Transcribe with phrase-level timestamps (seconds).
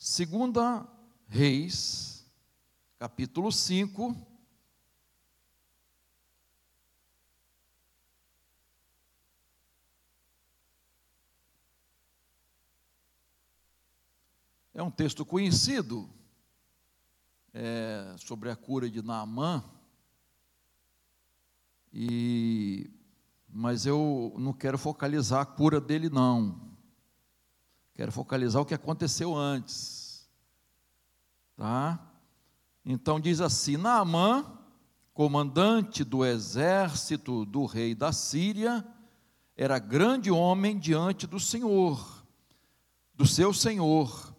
[0.00, 0.88] Segunda
[1.26, 2.24] Reis,
[3.00, 4.16] capítulo 5.
[14.72, 16.08] É um texto conhecido
[17.52, 19.64] é, sobre a cura de Naamã,
[21.92, 22.88] e,
[23.48, 26.67] mas eu não quero focalizar a cura dele, não.
[27.98, 30.30] Quero focalizar o que aconteceu antes.
[31.56, 31.98] Tá?
[32.84, 34.46] Então diz assim: Naamã,
[35.12, 38.86] comandante do exército do rei da Síria,
[39.56, 42.24] era grande homem diante do Senhor,
[43.16, 44.32] do seu Senhor,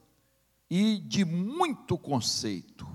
[0.70, 2.88] e de muito conceito,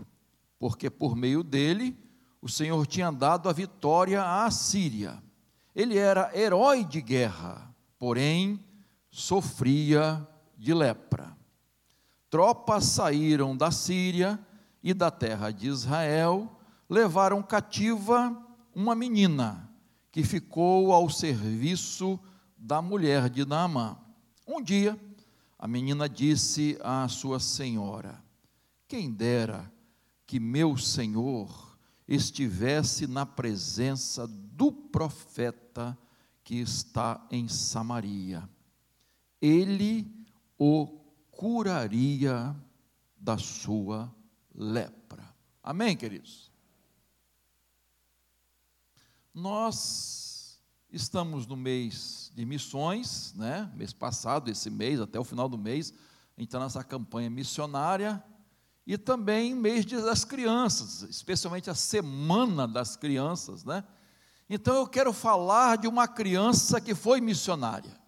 [0.59, 1.95] porque por meio dele
[2.41, 5.23] o Senhor tinha dado a vitória à Síria.
[5.77, 8.65] Ele era herói de guerra, porém
[9.11, 10.27] sofria
[10.57, 11.37] de lepra.
[12.31, 14.39] Tropas saíram da Síria
[14.83, 18.37] e da terra de Israel, levaram cativa
[18.75, 19.71] uma menina
[20.11, 22.19] que ficou ao serviço
[22.57, 23.97] da mulher de Naamã.
[24.47, 24.99] Um dia,
[25.59, 28.23] a menina disse à sua senhora:
[28.87, 29.73] Quem dera
[30.27, 31.75] que meu senhor
[32.07, 35.97] estivesse na presença do profeta
[36.43, 38.49] que está em Samaria.
[39.41, 40.14] Ele
[40.59, 40.87] o
[41.31, 42.55] curaria
[43.17, 44.15] da sua
[44.55, 45.35] lepra.
[45.63, 46.53] Amém, queridos?
[49.33, 50.61] Nós
[50.91, 53.71] estamos no mês de missões, né?
[53.75, 55.93] Mês passado, esse mês, até o final do mês,
[56.37, 58.23] a gente está nessa campanha missionária
[58.87, 63.83] e também mês das crianças, especialmente a semana das crianças, né?
[64.49, 68.04] Então eu quero falar de uma criança que foi missionária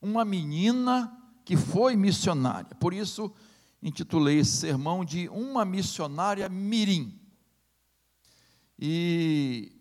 [0.00, 1.12] uma menina
[1.44, 2.74] que foi missionária.
[2.76, 3.32] Por isso,
[3.82, 7.18] intitulei esse sermão de Uma Missionária Mirim.
[8.78, 9.72] E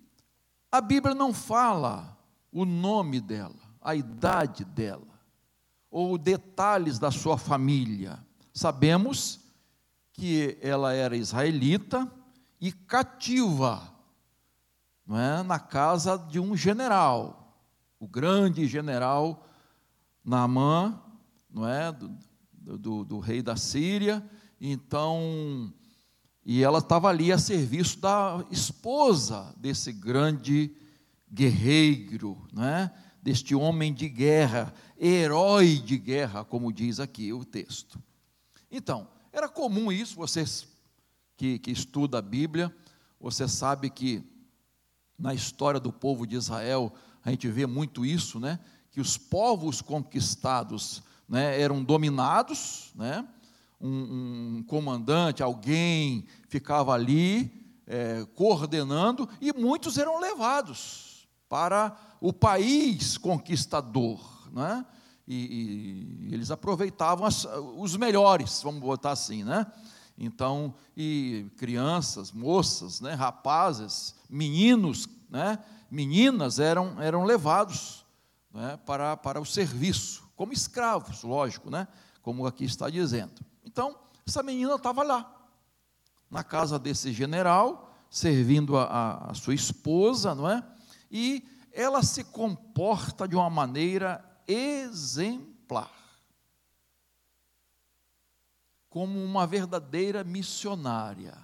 [0.71, 2.17] a Bíblia não fala
[2.51, 5.19] o nome dela, a idade dela,
[5.89, 8.23] ou detalhes da sua família.
[8.53, 9.39] Sabemos
[10.13, 12.09] que ela era israelita
[12.61, 13.93] e cativa
[15.09, 17.59] é, na casa de um general,
[17.99, 19.45] o grande general
[20.25, 20.99] Naamã,
[21.49, 21.91] não é?
[21.91, 24.27] Do, do, do, rei da Síria,
[24.59, 25.71] então,
[26.43, 30.75] e ela estava ali a serviço da esposa desse grande
[31.31, 32.91] guerreiro, né?
[33.21, 38.01] deste homem de guerra, herói de guerra, como diz aqui o texto.
[38.69, 40.67] Então, era comum isso, vocês
[41.35, 42.75] que, que estudam a Bíblia,
[43.19, 44.23] você sabe que
[45.17, 46.93] na história do povo de Israel,
[47.23, 48.59] a gente vê muito isso, né?
[48.95, 53.27] Que os povos conquistados né, eram dominados, né,
[53.81, 53.89] um,
[54.59, 57.51] um, comandante, alguém ficava ali
[57.85, 64.49] é, coordenando, e muitos eram levados para o país conquistador.
[64.53, 64.85] Né,
[65.27, 67.45] e, e eles aproveitavam as,
[67.75, 69.69] os melhores, vamos botar assim, né?
[70.17, 75.59] Então, e crianças, moças, né, rapazes, meninos, né,
[75.91, 78.04] meninas eram, eram levados
[78.55, 81.87] né, para, para o serviço, como escravos, lógico, né,
[82.21, 83.33] como aqui está dizendo.
[83.65, 85.31] Então, essa menina estava lá,
[86.31, 90.65] na casa desse general, servindo a, a, sua esposa, não é?
[91.11, 95.91] E ela se comporta de uma maneira exemplar,
[98.89, 101.37] como uma verdadeira missionária.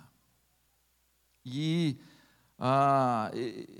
[1.43, 1.99] E
[2.63, 3.31] ah,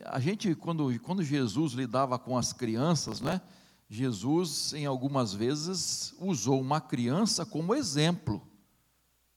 [0.05, 3.39] a gente, quando, quando Jesus lidava com as crianças, né,
[3.87, 8.41] Jesus, em algumas vezes, usou uma criança como exemplo.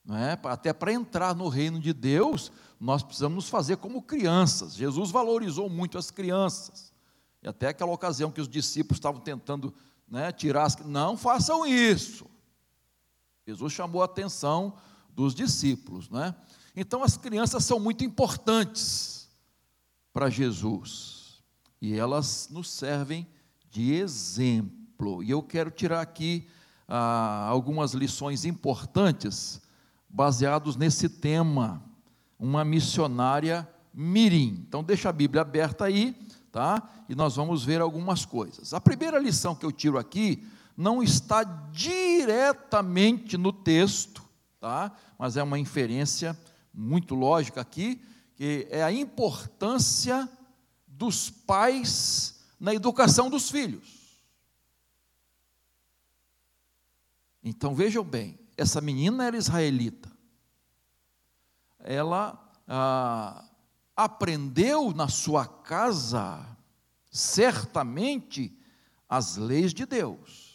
[0.02, 2.50] Né, até para entrar no reino de Deus,
[2.80, 4.74] nós precisamos fazer como crianças.
[4.74, 6.90] Jesus valorizou muito as crianças.
[7.42, 9.74] E até aquela ocasião que os discípulos estavam tentando
[10.08, 10.76] né, tirar as.
[10.78, 12.24] Não façam isso.
[13.46, 14.72] Jesus chamou a atenção
[15.10, 16.08] dos discípulos.
[16.08, 16.34] Né?
[16.74, 19.23] Então, as crianças são muito importantes
[20.14, 21.42] para Jesus.
[21.82, 23.26] E elas nos servem
[23.68, 25.22] de exemplo.
[25.24, 26.46] E eu quero tirar aqui
[26.88, 29.60] ah, algumas lições importantes
[30.08, 31.82] baseados nesse tema,
[32.38, 34.64] uma missionária mirim.
[34.66, 36.16] Então deixa a Bíblia aberta aí,
[36.52, 36.88] tá?
[37.08, 38.72] E nós vamos ver algumas coisas.
[38.72, 40.46] A primeira lição que eu tiro aqui
[40.76, 44.22] não está diretamente no texto,
[44.60, 44.92] tá?
[45.18, 46.38] Mas é uma inferência
[46.72, 48.00] muito lógica aqui,
[48.34, 50.28] que é a importância
[50.86, 54.04] dos pais na educação dos filhos.
[57.42, 60.10] Então vejam bem, essa menina era israelita.
[61.78, 63.44] Ela ah,
[63.94, 66.46] aprendeu na sua casa,
[67.10, 68.56] certamente,
[69.08, 70.54] as leis de Deus.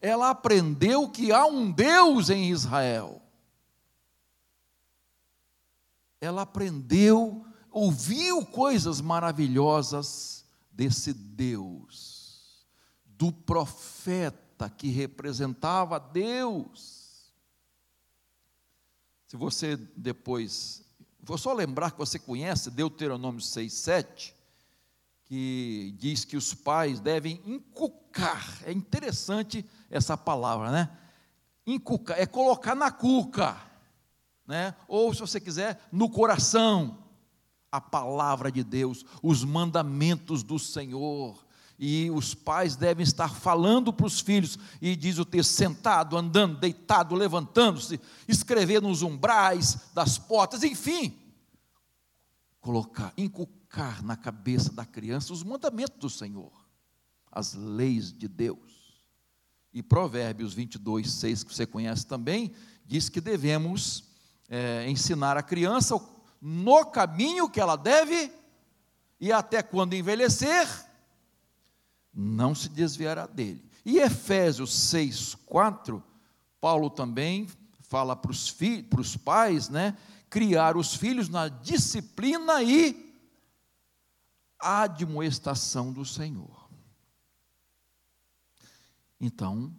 [0.00, 3.20] Ela aprendeu que há um Deus em Israel.
[6.20, 12.66] Ela aprendeu, ouviu coisas maravilhosas desse Deus,
[13.04, 17.32] do profeta que representava Deus.
[19.26, 20.82] Se você depois,
[21.22, 24.34] vou só lembrar que você conhece Deuteronômio 6, 7,
[25.24, 30.98] que diz que os pais devem inculcar, é interessante essa palavra, né?
[31.66, 33.60] Inculcar, é colocar na cuca,
[34.48, 34.74] né?
[34.88, 37.04] Ou se você quiser, no coração
[37.70, 41.46] a palavra de Deus, os mandamentos do Senhor.
[41.78, 46.58] E os pais devem estar falando para os filhos, e diz o texto: sentado, andando,
[46.58, 51.16] deitado, levantando-se, escrever nos umbrais das portas, enfim,
[52.60, 56.50] colocar, inculcar na cabeça da criança os mandamentos do Senhor,
[57.30, 58.58] as leis de Deus.
[59.72, 62.50] E Provérbios 22, 6, que você conhece também,
[62.84, 64.07] diz que devemos
[64.48, 66.00] é, ensinar a criança
[66.40, 68.32] no caminho que ela deve,
[69.20, 70.66] e até quando envelhecer,
[72.14, 73.68] não se desviará dele.
[73.84, 76.02] E Efésios 6, 4,
[76.60, 77.48] Paulo também
[77.80, 78.54] fala para os,
[78.90, 79.96] para os pais, né,
[80.28, 83.08] criar os filhos na disciplina e
[84.58, 86.68] admoestação do Senhor.
[89.20, 89.72] Então,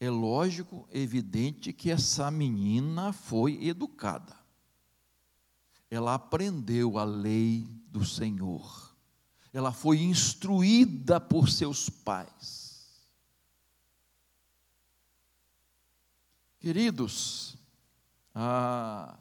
[0.00, 4.38] é lógico, evidente que essa menina foi educada
[5.90, 8.94] ela aprendeu a lei do Senhor,
[9.52, 12.68] ela foi instruída por seus pais.
[16.60, 17.56] Queridos,
[18.34, 19.16] ah,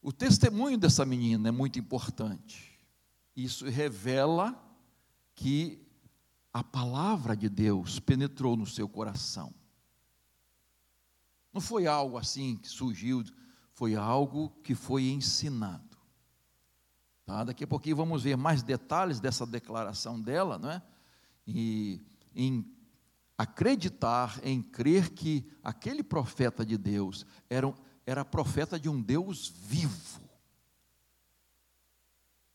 [0.00, 2.78] o testemunho dessa menina é muito importante.
[3.36, 4.58] Isso revela
[5.34, 5.81] que
[6.52, 9.52] a palavra de Deus penetrou no seu coração.
[11.52, 13.24] Não foi algo assim que surgiu
[13.74, 15.96] foi algo que foi ensinado.
[17.24, 17.42] Tá?
[17.42, 20.82] Daqui a pouquinho vamos ver mais detalhes dessa declaração dela, não é?
[21.46, 22.00] E
[22.34, 22.64] em
[23.36, 27.74] acreditar, em crer que aquele profeta de Deus era,
[28.06, 30.20] era profeta de um Deus vivo,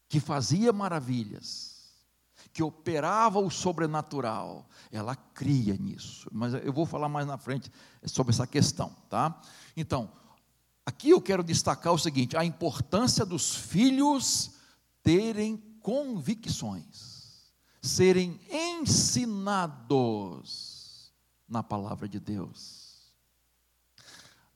[0.08, 1.67] que fazia maravilhas,
[2.58, 4.68] que operava o sobrenatural.
[4.92, 6.28] Ela cria nisso.
[6.32, 7.72] Mas eu vou falar mais na frente
[8.04, 9.40] sobre essa questão, tá?
[9.76, 10.10] Então,
[10.88, 14.52] Aqui eu quero destacar o seguinte: a importância dos filhos
[15.04, 17.52] terem convicções,
[17.82, 19.68] serem ensinados
[21.46, 23.12] na palavra de Deus.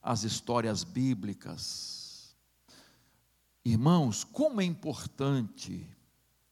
[0.02, 2.34] As histórias bíblicas.
[3.66, 5.86] Irmãos, como é importante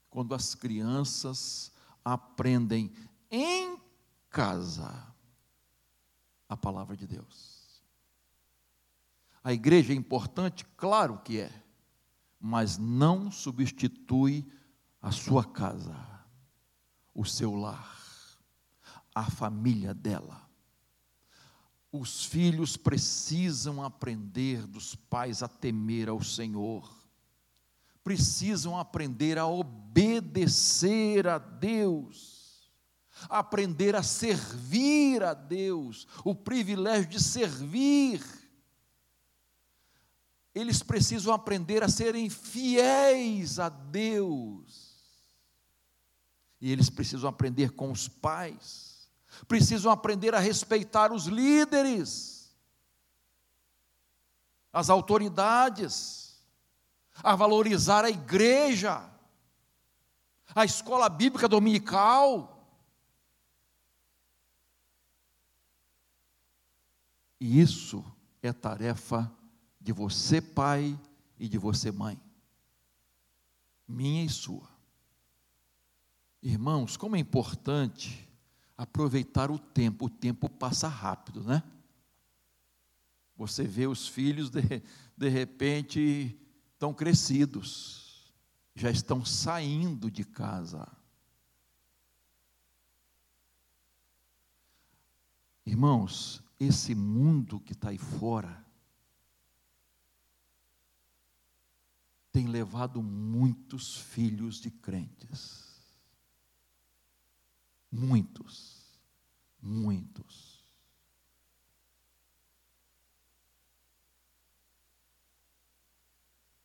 [0.10, 1.72] quando as crianças
[2.04, 2.92] aprendem
[3.30, 3.80] em
[4.30, 5.08] casa
[6.48, 7.60] a palavra de Deus.
[9.44, 10.66] A igreja é importante?
[10.76, 11.64] Claro que é,
[12.40, 14.46] mas não substitui
[15.02, 15.96] a sua casa,
[17.14, 17.98] o seu lar,
[19.14, 20.48] a família dela.
[21.92, 26.99] Os filhos precisam aprender dos pais a temer ao Senhor,
[28.10, 32.72] precisam aprender a obedecer a Deus,
[33.30, 38.20] aprender a servir a Deus, o privilégio de servir
[40.56, 44.98] eles precisam aprender a serem fiéis a Deus.
[46.60, 49.08] E eles precisam aprender com os pais,
[49.48, 52.52] precisam aprender a respeitar os líderes,
[54.74, 56.29] as autoridades,
[57.24, 59.10] a valorizar a igreja,
[60.54, 62.56] a escola bíblica dominical.
[67.40, 68.04] E isso
[68.42, 69.32] é tarefa
[69.80, 71.00] de você, pai,
[71.40, 72.20] e de você, mãe.
[73.88, 74.68] Minha e sua.
[76.42, 78.30] Irmãos, como é importante
[78.80, 80.06] aproveitar o tempo.
[80.06, 81.62] O tempo passa rápido, né?
[83.36, 84.62] Você vê os filhos, de,
[85.18, 86.40] de repente,
[86.80, 88.34] estão crescidos,
[88.74, 90.90] já estão saindo de casa.
[95.66, 98.66] Irmãos, esse mundo que está aí fora,
[102.32, 105.84] tem levado muitos filhos de crentes.
[107.92, 108.98] Muitos,
[109.62, 110.59] muitos.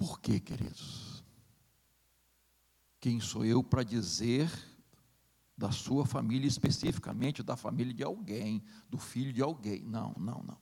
[0.04, 1.24] Por quê, queridos?
[3.00, 4.52] Quem sou eu para dizer
[5.56, 9.82] da sua família, especificamente da família de alguém, do filho de alguém?
[9.82, 10.58] Não, não, não.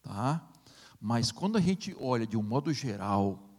[0.00, 0.48] Tá?
[1.00, 3.50] Mas quando a gente olha de um modo geral,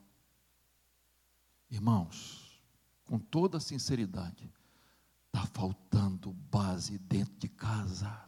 [1.70, 2.64] irmãos,
[3.04, 4.50] com toda sinceridade,
[5.28, 8.26] está faltando base dentro de casa.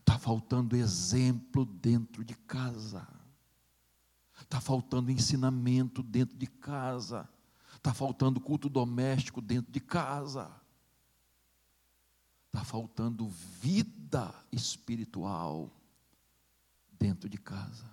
[0.00, 3.17] Está faltando exemplo dentro de casa.
[4.48, 7.28] Está faltando ensinamento dentro de casa.
[7.76, 10.50] Está faltando culto doméstico dentro de casa.
[12.46, 15.70] Está faltando vida espiritual
[16.98, 17.84] dentro de casa.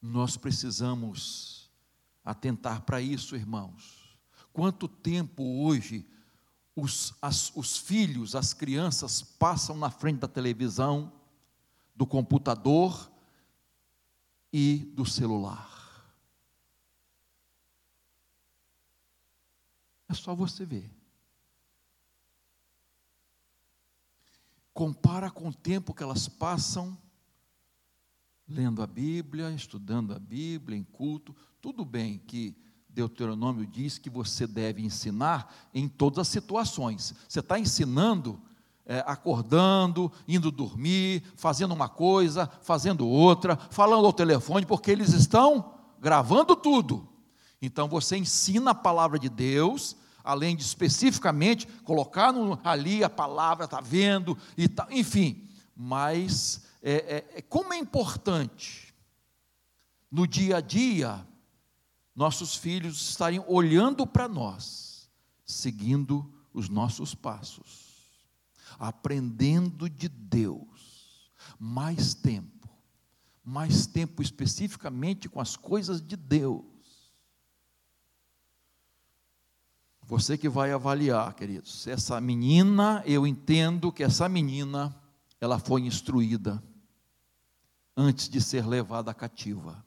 [0.00, 1.70] Nós precisamos
[2.24, 4.16] atentar para isso, irmãos.
[4.50, 6.08] Quanto tempo hoje
[6.74, 11.12] os, as, os filhos, as crianças passam na frente da televisão,
[12.02, 13.08] do computador
[14.52, 15.70] e do celular.
[20.08, 20.90] É só você ver.
[24.74, 26.98] Compara com o tempo que elas passam
[28.48, 31.36] lendo a Bíblia, estudando a Bíblia, em culto.
[31.60, 32.56] Tudo bem que
[32.88, 37.14] Deuteronômio diz que você deve ensinar em todas as situações.
[37.28, 38.42] Você está ensinando,
[38.86, 45.74] é, acordando, indo dormir, fazendo uma coisa, fazendo outra, falando ao telefone, porque eles estão
[46.00, 47.08] gravando tudo.
[47.60, 53.66] Então você ensina a palavra de Deus, além de especificamente colocar no, ali a palavra,
[53.66, 55.48] está vendo, e tá, enfim.
[55.76, 58.92] Mas é, é, é, como é importante
[60.10, 61.26] no dia a dia
[62.14, 65.08] nossos filhos estarem olhando para nós,
[65.46, 67.91] seguindo os nossos passos,
[68.78, 72.68] aprendendo de Deus, mais tempo,
[73.44, 76.64] mais tempo especificamente com as coisas de Deus.
[80.02, 84.94] Você que vai avaliar, queridos, essa menina, eu entendo que essa menina,
[85.40, 86.62] ela foi instruída
[87.96, 89.84] antes de ser levada cativa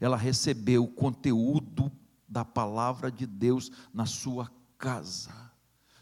[0.00, 1.90] ela recebeu o conteúdo
[2.28, 5.47] da palavra de Deus na sua casa.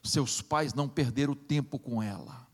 [0.07, 2.47] Seus pais não perderam tempo com ela.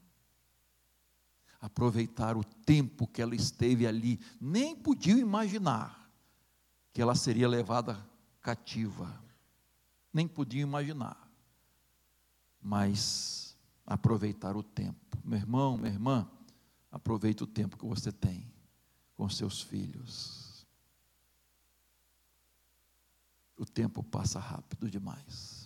[1.61, 6.11] Aproveitaram o tempo que ela esteve ali, nem podiam imaginar
[6.92, 8.04] que ela seria levada
[8.40, 9.23] cativa.
[10.12, 11.30] Nem podiam imaginar.
[12.61, 13.56] Mas
[13.87, 15.18] aproveitar o tempo.
[15.25, 16.28] Meu irmão, minha irmã,
[16.90, 18.52] aproveite o tempo que você tem
[19.14, 20.42] com seus filhos
[23.62, 25.62] o tempo passa rápido demais.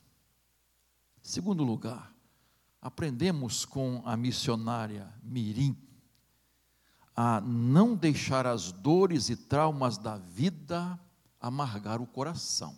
[1.26, 2.14] Segundo lugar,
[2.80, 5.76] aprendemos com a missionária Mirim
[7.16, 10.97] a não deixar as dores e traumas da vida
[11.40, 12.76] amargar o coração.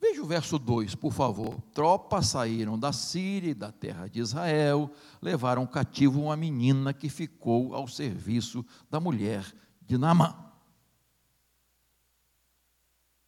[0.00, 1.60] Veja o verso 2, por favor.
[1.74, 7.74] Tropas saíram da Síria e da terra de Israel, levaram cativo uma menina que ficou
[7.74, 9.44] ao serviço da mulher
[9.82, 10.34] de Naamã.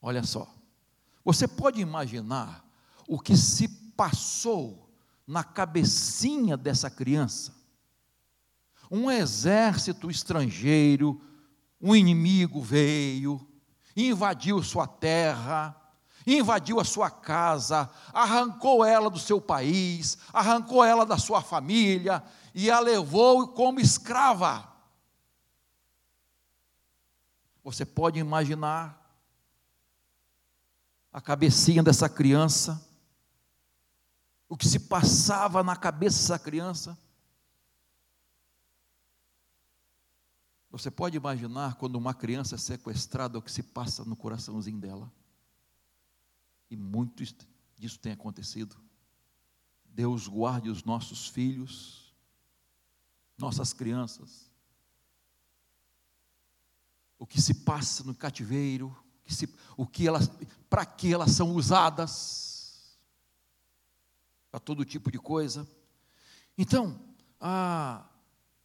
[0.00, 0.50] Olha só.
[1.22, 2.64] Você pode imaginar
[3.06, 4.90] o que se passou
[5.26, 7.54] na cabecinha dessa criança?
[8.90, 11.20] Um exército estrangeiro,
[11.78, 13.46] um inimigo veio,
[13.94, 15.76] invadiu sua terra,
[16.26, 22.70] invadiu a sua casa, arrancou ela do seu país, arrancou ela da sua família e
[22.70, 24.66] a levou como escrava.
[27.62, 28.98] Você pode imaginar
[31.12, 32.88] a cabecinha dessa criança,
[34.50, 36.98] o que se passava na cabeça dessa criança.
[40.72, 45.10] Você pode imaginar quando uma criança é sequestrada o que se passa no coraçãozinho dela?
[46.68, 47.22] E muito
[47.76, 48.76] disso tem acontecido.
[49.84, 52.12] Deus guarde os nossos filhos,
[53.38, 54.50] nossas crianças.
[57.20, 60.28] O que se passa no cativeiro, que se, o que elas,
[60.68, 62.49] para que elas são usadas,
[64.50, 65.68] para todo tipo de coisa.
[66.56, 66.98] Então,
[67.40, 68.04] ah,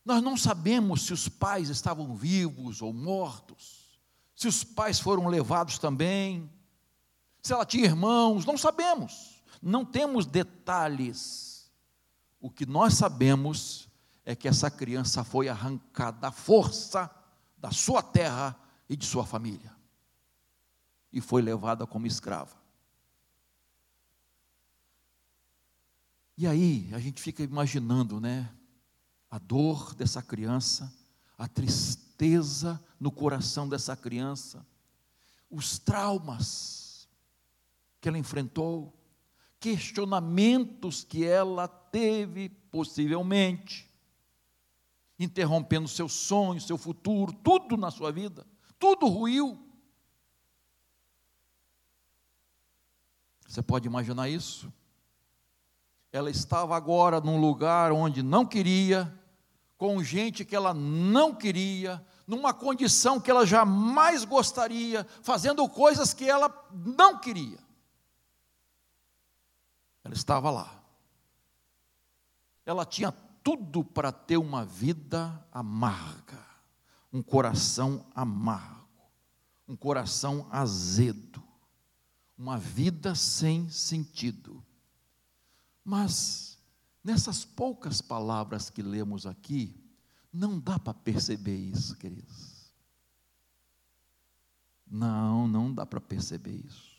[0.04, 4.00] nós não sabemos se os pais estavam vivos ou mortos,
[4.36, 6.50] se os pais foram levados também,
[7.42, 11.72] se ela tinha irmãos, não sabemos, não temos detalhes.
[12.40, 13.88] O que nós sabemos
[14.26, 17.10] é que essa criança foi arrancada à força
[17.58, 18.56] da sua terra
[18.90, 19.76] e de sua família
[21.16, 22.54] e foi levada como escrava.
[26.38, 28.50] E aí a gente fica imaginando, né,
[29.30, 30.92] a dor dessa criança
[31.38, 34.66] a tristeza no coração dessa criança,
[35.50, 37.08] os traumas
[38.00, 38.94] que ela enfrentou,
[39.60, 43.90] questionamentos que ela teve, possivelmente,
[45.20, 48.46] interrompendo seu sonho, seu futuro, tudo na sua vida,
[48.80, 49.62] tudo ruiu.
[53.48, 54.72] Você pode imaginar isso?
[56.16, 59.14] Ela estava agora num lugar onde não queria,
[59.78, 66.24] com gente que ela não queria, numa condição que ela jamais gostaria, fazendo coisas que
[66.24, 67.60] ela não queria.
[70.06, 70.82] Ela estava lá.
[72.66, 73.12] Ela tinha
[73.44, 76.40] tudo para ter uma vida amarga,
[77.12, 78.88] um coração amargo,
[79.68, 81.44] um coração azedo,
[82.38, 84.64] uma vida sem sentido.
[85.86, 86.58] Mas,
[87.04, 89.80] nessas poucas palavras que lemos aqui,
[90.34, 92.74] não dá para perceber isso, queridos.
[94.88, 96.96] Não, não dá para perceber isso.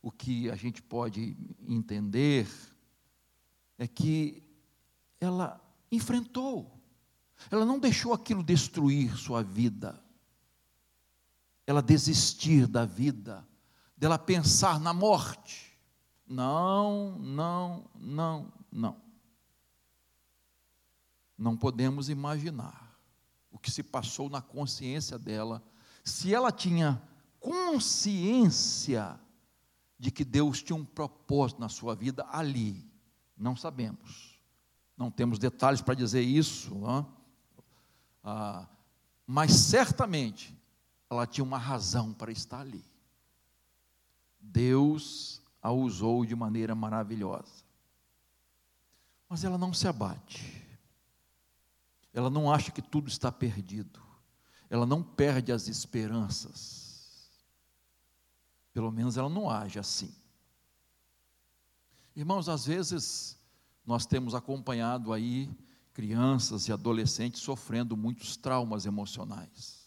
[0.00, 1.36] O que a gente pode
[1.66, 2.48] entender
[3.76, 4.42] é que
[5.20, 5.60] ela
[5.90, 6.80] enfrentou,
[7.50, 10.00] ela não deixou aquilo destruir sua vida,
[11.66, 13.46] ela desistir da vida,
[13.96, 15.75] dela pensar na morte.
[16.26, 18.96] Não, não, não, não.
[21.38, 22.98] Não podemos imaginar
[23.50, 25.62] o que se passou na consciência dela,
[26.04, 27.02] se ela tinha
[27.40, 29.18] consciência
[29.98, 32.84] de que Deus tinha um propósito na sua vida ali,
[33.36, 34.38] não sabemos,
[34.96, 36.74] não temos detalhes para dizer isso,
[38.22, 38.68] ah,
[39.26, 40.56] mas certamente
[41.08, 42.84] ela tinha uma razão para estar ali.
[44.40, 47.64] Deus a usou de maneira maravilhosa.
[49.28, 50.64] Mas ela não se abate.
[52.14, 54.00] Ela não acha que tudo está perdido.
[54.70, 57.28] Ela não perde as esperanças.
[58.72, 60.14] Pelo menos ela não age assim.
[62.14, 63.36] Irmãos, às vezes
[63.84, 65.50] nós temos acompanhado aí
[65.92, 69.84] crianças e adolescentes sofrendo muitos traumas emocionais.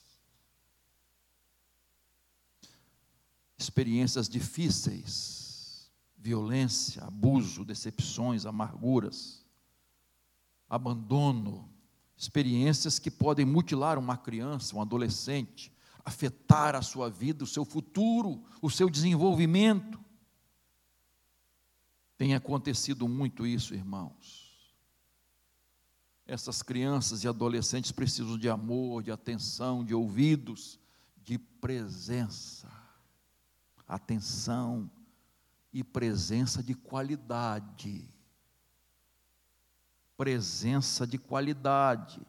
[3.57, 5.48] Experiências difíceis
[6.19, 9.45] violência, abuso, decepções, amarguras,
[10.69, 11.69] abandono,
[12.17, 15.71] experiências que podem mutilar uma criança, um adolescente,
[16.03, 19.99] afetar a sua vida, o seu futuro, o seu desenvolvimento.
[22.17, 24.49] Tem acontecido muito isso, irmãos.
[26.27, 30.77] Essas crianças e adolescentes precisam de amor, de atenção, de ouvidos,
[31.23, 32.69] de presença,
[33.87, 34.91] atenção,
[35.71, 38.07] e presença de qualidade.
[40.17, 42.21] Presença de qualidade.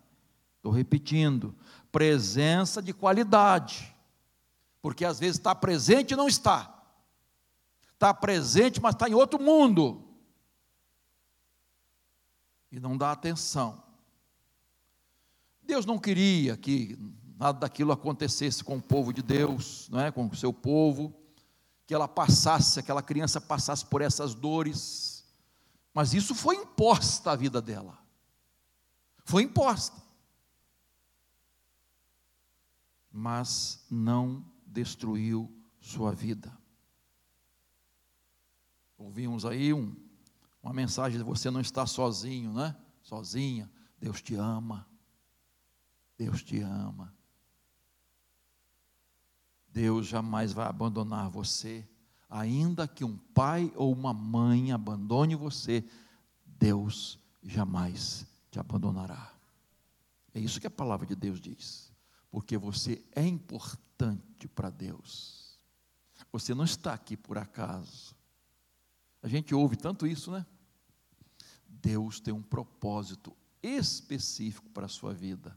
[0.56, 1.54] Estou repetindo,
[1.90, 3.94] presença de qualidade.
[4.82, 6.76] Porque às vezes está presente e não está.
[7.94, 10.04] Está presente, mas está em outro mundo.
[12.70, 13.82] E não dá atenção.
[15.62, 16.98] Deus não queria que
[17.38, 20.10] nada daquilo acontecesse com o povo de Deus, não é?
[20.10, 21.19] com o seu povo
[21.90, 25.24] que ela passasse, aquela criança passasse por essas dores,
[25.92, 27.98] mas isso foi imposta à vida dela.
[29.24, 30.00] Foi imposta.
[33.10, 36.56] Mas não destruiu sua vida.
[38.96, 39.92] Ouvimos aí um,
[40.62, 42.76] uma mensagem de você não está sozinho, né?
[43.02, 43.68] Sozinha.
[43.98, 44.86] Deus te ama.
[46.16, 47.12] Deus te ama.
[49.72, 51.86] Deus jamais vai abandonar você,
[52.28, 55.84] ainda que um pai ou uma mãe abandone você,
[56.44, 59.32] Deus jamais te abandonará.
[60.34, 61.92] É isso que a palavra de Deus diz,
[62.30, 65.58] porque você é importante para Deus.
[66.32, 68.14] Você não está aqui por acaso.
[69.22, 70.46] A gente ouve tanto isso, né?
[71.66, 75.56] Deus tem um propósito específico para a sua vida.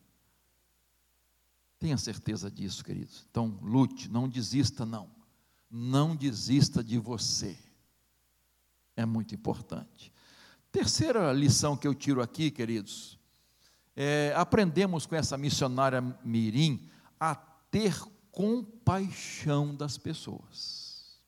[1.83, 3.25] Tenha certeza disso, queridos.
[3.29, 5.11] Então, lute, não desista, não.
[5.69, 7.57] Não desista de você.
[8.95, 10.13] É muito importante.
[10.71, 13.19] Terceira lição que eu tiro aqui, queridos,
[13.97, 17.99] é, aprendemos com essa missionária Mirim a ter
[18.31, 21.19] compaixão das pessoas.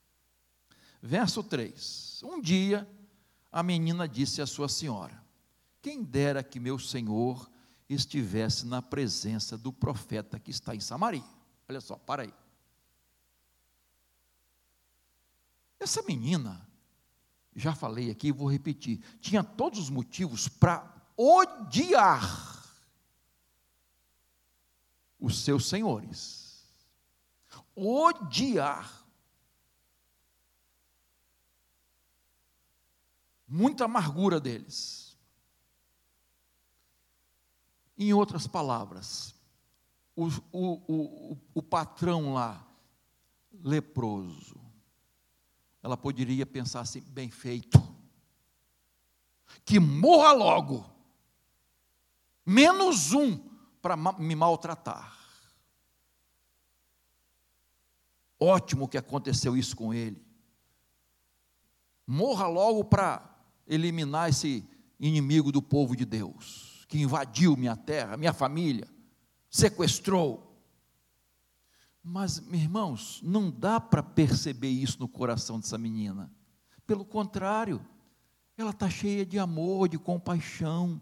[1.02, 2.90] Verso 3: Um dia
[3.52, 5.22] a menina disse à sua senhora:
[5.82, 7.52] Quem dera que meu senhor
[7.88, 11.24] estivesse na presença do profeta que está em Samaria.
[11.68, 12.34] Olha só, para aí.
[15.80, 16.68] Essa menina,
[17.56, 22.56] já falei aqui, vou repetir, tinha todos os motivos para odiar
[25.20, 26.66] os seus senhores.
[27.76, 29.06] Odiar.
[33.48, 35.05] Muita amargura deles.
[37.98, 39.34] Em outras palavras,
[40.16, 42.66] o, o, o, o patrão lá,
[43.64, 44.60] leproso,
[45.82, 47.82] ela poderia pensar assim: bem feito,
[49.64, 50.90] que morra logo,
[52.46, 53.38] menos um
[53.82, 55.16] para me maltratar.
[58.40, 60.22] Ótimo que aconteceu isso com ele.
[62.06, 64.68] Morra logo para eliminar esse
[65.00, 66.65] inimigo do povo de Deus,
[66.96, 68.88] que invadiu minha terra, minha família,
[69.50, 70.58] sequestrou.
[72.02, 76.32] Mas, meus irmãos, não dá para perceber isso no coração dessa menina.
[76.88, 77.86] Pelo contrário,
[78.56, 81.02] ela está cheia de amor, de compaixão,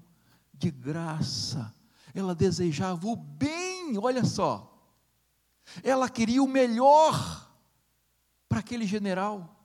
[0.52, 1.72] de graça.
[2.12, 4.92] Ela desejava o bem, olha só.
[5.84, 7.54] Ela queria o melhor
[8.50, 9.64] para aquele general,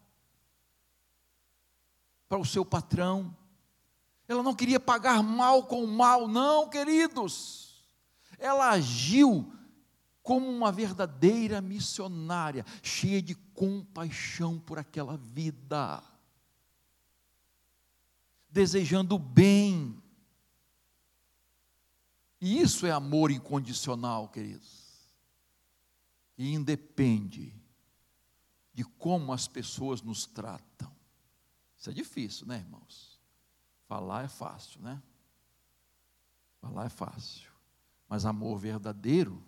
[2.28, 3.34] para o seu patrão.
[4.28, 7.82] Ela não queria pagar mal com mal, não, queridos.
[8.38, 9.50] Ela agiu
[10.22, 16.02] como uma verdadeira missionária, cheia de compaixão por aquela vida,
[18.50, 20.00] desejando o bem.
[22.38, 25.10] E isso é amor incondicional, queridos.
[26.36, 27.58] E independe
[28.74, 30.94] de como as pessoas nos tratam.
[31.78, 33.17] Isso é difícil, né, irmãos?
[33.88, 35.02] Falar é fácil, né?
[36.60, 37.50] Falar é fácil.
[38.08, 39.42] Mas amor verdadeiro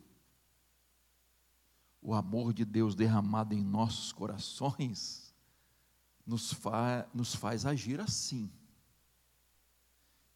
[2.02, 5.34] o amor de Deus derramado em nossos corações
[6.26, 8.50] nos, fa nos faz agir assim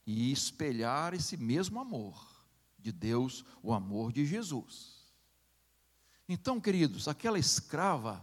[0.06, 2.44] e espelhar esse mesmo amor
[2.78, 5.02] de Deus, o amor de Jesus.
[6.28, 8.22] Então, queridos, aquela escrava,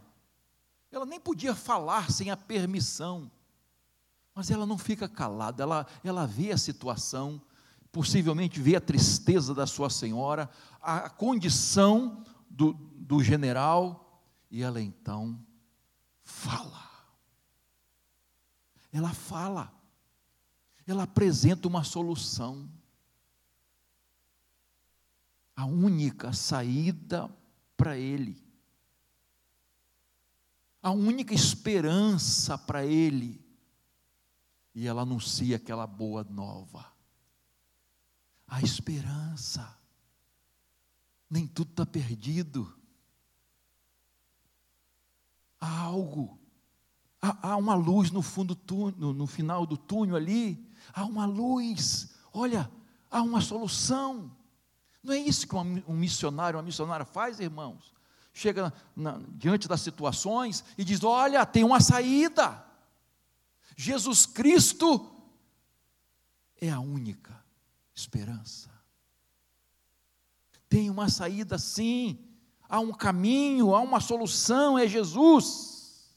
[0.92, 3.28] ela nem podia falar sem a permissão,
[4.34, 7.40] mas ela não fica calada, ela, ela vê a situação,
[7.90, 10.48] possivelmente vê a tristeza da sua senhora,
[10.80, 15.38] a condição do, do general, e ela então
[16.22, 16.90] fala.
[18.92, 19.72] Ela fala.
[20.86, 22.68] Ela apresenta uma solução.
[25.56, 27.34] A única saída
[27.76, 28.42] para ele.
[30.82, 33.40] A única esperança para ele.
[34.74, 36.86] E ela anuncia aquela boa nova.
[38.46, 39.78] A esperança.
[41.28, 42.82] Nem tudo está perdido
[45.62, 46.36] há algo,
[47.22, 52.12] há, há uma luz no fundo, túnel, no final do túnel ali, há uma luz,
[52.32, 52.68] olha,
[53.08, 54.36] há uma solução.
[55.00, 57.92] Não é isso que um missionário, uma missionária faz, irmãos?
[58.34, 62.64] Chega na, diante das situações e diz: Olha, tem uma saída.
[63.76, 65.10] Jesus Cristo
[66.60, 67.44] é a única
[67.94, 68.70] esperança.
[70.68, 72.32] Tem uma saída sim
[72.72, 76.10] há um caminho, há uma solução, é Jesus.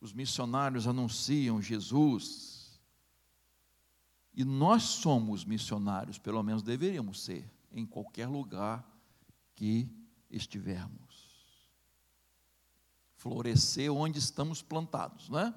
[0.00, 2.80] Os missionários anunciam Jesus.
[4.32, 8.88] E nós somos missionários, pelo menos deveríamos ser, em qualquer lugar
[9.54, 9.86] que
[10.30, 11.07] estivermos.
[13.18, 15.54] Florescer onde estamos plantados, não é?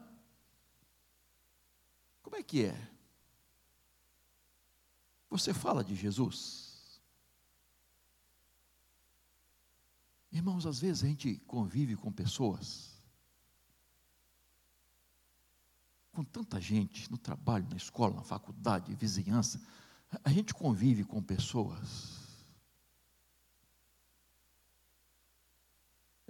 [2.24, 2.91] Como é que é?
[5.30, 7.00] Você fala de Jesus?
[10.32, 12.89] Irmãos, às vezes a gente convive com pessoas,
[16.12, 19.62] com tanta gente, no trabalho, na escola, na faculdade, vizinhança,
[20.24, 22.21] a gente convive com pessoas.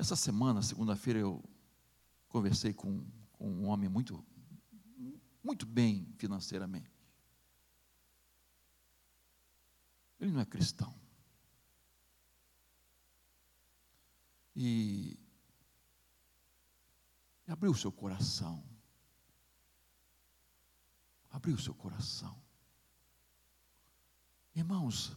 [0.01, 1.43] Essa semana, segunda-feira, eu
[2.27, 4.25] conversei com, com um homem muito,
[5.43, 6.91] muito bem financeiramente.
[10.19, 10.99] Ele não é cristão.
[14.55, 15.19] e,
[17.47, 18.63] abriu o seu coração.
[21.29, 22.41] Abriu o seu coração.
[24.55, 25.15] Irmãos,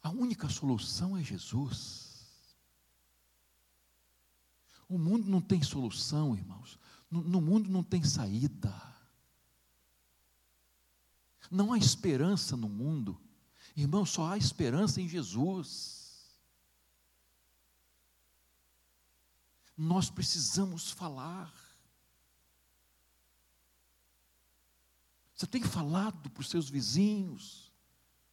[0.00, 2.11] a única solução é Jesus.
[4.92, 6.78] O mundo não tem solução, irmãos.
[7.10, 8.74] No, mundo não tem saída.
[11.50, 13.20] Não há esperança no mundo.
[13.76, 16.02] Irmãos, só há esperança em Jesus.
[19.76, 21.52] nós precisamos falar.
[25.34, 27.72] Você tem falado para os seus vizinhos,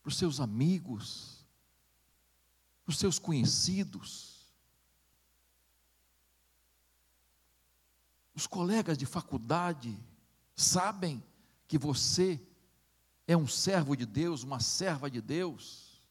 [0.04, 1.44] para os seus amigos,
[2.86, 4.29] os seus conhecidos,
[8.40, 10.00] os colegas de faculdade
[10.56, 11.22] sabem
[11.68, 12.42] que você
[13.28, 16.02] é um servo de Deus, uma serva de Deus.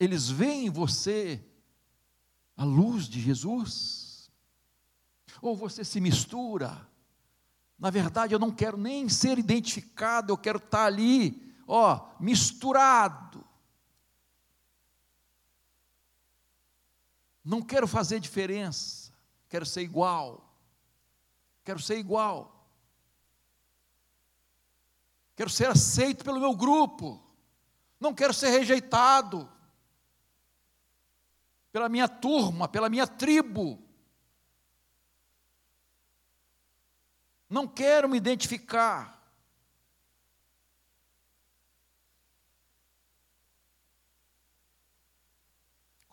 [0.00, 1.40] Eles veem em você
[2.56, 4.28] a luz de Jesus.
[5.40, 6.84] Ou você se mistura.
[7.78, 13.41] Na verdade, eu não quero nem ser identificado, eu quero estar ali, ó, misturado.
[17.44, 19.12] Não quero fazer diferença,
[19.48, 20.48] quero ser igual.
[21.64, 22.68] Quero ser igual.
[25.36, 27.22] Quero ser aceito pelo meu grupo.
[27.98, 29.50] Não quero ser rejeitado
[31.70, 33.80] pela minha turma, pela minha tribo.
[37.48, 39.21] Não quero me identificar.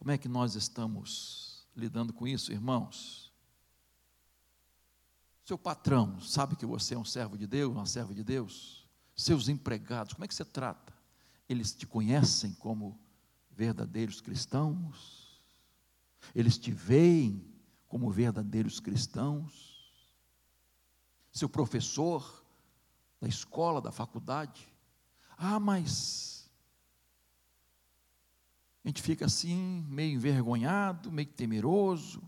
[0.10, 3.32] Como é que nós estamos lidando com isso, irmãos?
[5.46, 8.90] Seu patrão sabe que você é um servo de Deus, uma serva de Deus?
[9.16, 10.92] Seus empregados, como é que você trata?
[11.48, 13.00] Eles te conhecem como
[13.52, 15.40] verdadeiros cristãos?
[16.34, 17.48] Eles te veem
[17.88, 19.94] como verdadeiros cristãos.
[21.32, 22.44] Seu professor
[23.22, 24.74] da escola, da faculdade.
[25.38, 26.39] Ah, mas.
[28.90, 32.24] Gente fica assim, meio envergonhado, meio temeroso.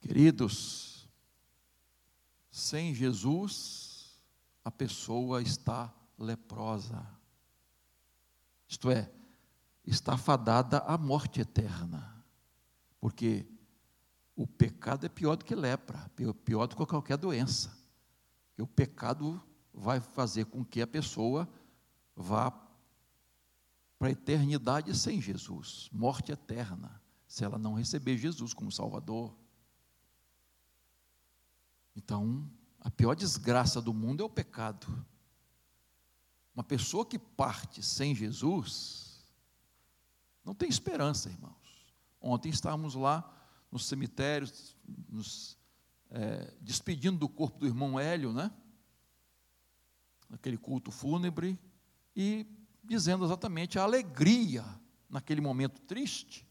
[0.00, 1.06] Queridos,
[2.50, 4.18] sem Jesus,
[4.64, 7.06] a pessoa está leprosa.
[8.66, 9.12] Isto é,
[9.84, 12.24] está fadada à morte eterna,
[12.98, 13.46] porque
[14.34, 16.10] o pecado é pior do que lepra,
[16.46, 17.76] pior do que qualquer doença,
[18.46, 21.48] porque o pecado vai fazer com que a pessoa
[22.14, 22.50] vá
[23.98, 29.34] para a eternidade sem Jesus, morte eterna, se ela não receber Jesus como Salvador.
[31.94, 34.86] Então, a pior desgraça do mundo é o pecado.
[36.54, 39.24] Uma pessoa que parte sem Jesus
[40.44, 41.94] não tem esperança, irmãos.
[42.20, 43.28] Ontem estávamos lá
[43.70, 44.50] no cemitério,
[45.08, 45.56] nos
[46.10, 48.52] é, despedindo do corpo do irmão Hélio, né?
[50.32, 51.60] Naquele culto fúnebre,
[52.16, 52.46] e
[52.82, 54.64] dizendo exatamente a alegria
[55.08, 56.48] naquele momento triste,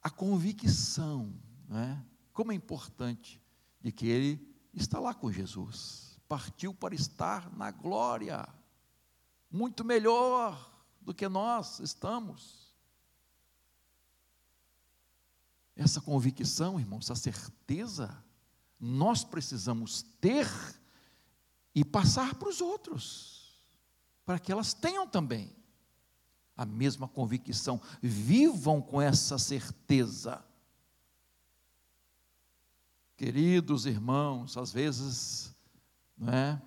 [0.00, 1.34] a convicção,
[1.68, 2.02] né?
[2.32, 3.42] Como é importante
[3.80, 8.46] de que ele está lá com Jesus partiu para estar na glória,
[9.50, 12.68] muito melhor do que nós estamos.
[15.74, 18.22] Essa convicção, irmãos, essa certeza,
[18.78, 20.46] nós precisamos ter
[21.74, 23.58] e passar para os outros,
[24.24, 25.54] para que elas tenham também
[26.56, 30.44] a mesma convicção, vivam com essa certeza.
[33.16, 35.56] Queridos irmãos, às vezes
[36.18, 36.60] não é?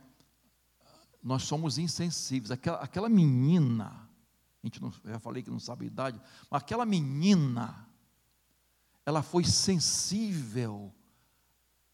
[1.21, 2.51] Nós somos insensíveis.
[2.51, 4.09] Aquela, aquela menina,
[4.63, 7.87] a gente não, já falei que não sabe a idade, mas aquela menina,
[9.05, 10.91] ela foi sensível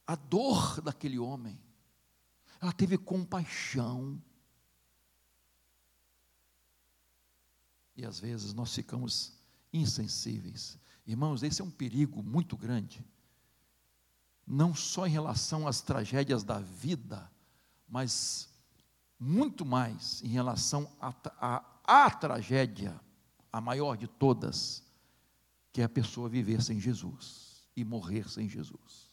[0.06, 1.60] à dor daquele homem.
[2.62, 4.22] Ela teve compaixão.
[7.96, 9.34] E às vezes nós ficamos
[9.74, 10.78] insensíveis.
[11.06, 13.04] Irmãos, esse é um perigo muito grande.
[14.46, 17.32] Não só em relação às tragédias da vida,
[17.88, 18.50] mas
[19.20, 23.00] muito mais em relação à tragédia,
[23.52, 24.84] a maior de todas,
[25.72, 29.07] que é a pessoa viver sem Jesus e morrer sem Jesus.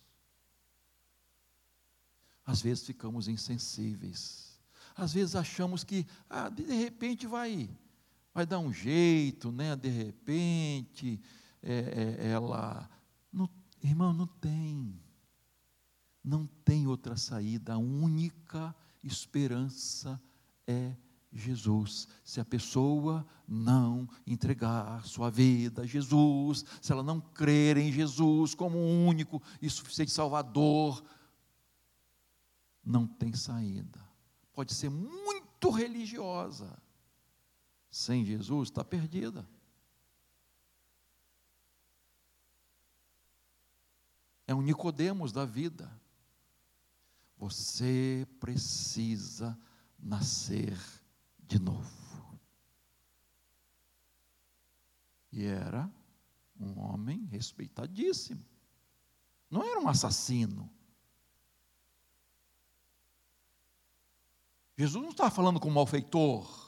[2.44, 4.60] Às vezes ficamos insensíveis,
[4.94, 7.68] às vezes achamos que, ah, de repente vai,
[8.32, 9.74] vai dar um jeito, né?
[9.74, 11.20] De repente,
[11.62, 12.88] é, é, ela,
[13.32, 13.48] não,
[13.82, 15.00] irmão, não tem.
[16.22, 20.18] Não tem outra saída, a única esperança
[20.66, 20.96] é
[21.30, 22.08] Jesus.
[22.24, 28.54] Se a pessoa não entregar sua vida a Jesus, se ela não crer em Jesus
[28.54, 31.04] como único e suficiente Salvador,
[32.84, 34.00] não tem saída.
[34.52, 36.76] Pode ser muito religiosa,
[37.90, 39.48] sem Jesus está perdida.
[44.46, 45.90] É um Nicodemos da vida.
[47.38, 49.58] Você precisa
[49.98, 50.78] nascer
[51.38, 52.38] de novo.
[55.32, 55.90] E era
[56.60, 58.44] um homem respeitadíssimo.
[59.50, 60.70] Não era um assassino.
[64.76, 66.64] Jesus não estava falando com um malfeitor.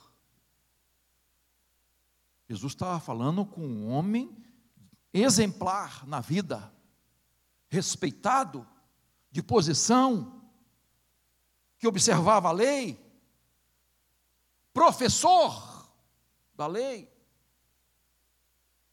[2.48, 4.44] Jesus estava falando com um homem
[5.12, 6.72] exemplar na vida,
[7.68, 8.66] respeitado,
[9.30, 10.50] de posição,
[11.78, 12.98] que observava a lei,
[14.72, 15.90] professor
[16.54, 17.12] da lei.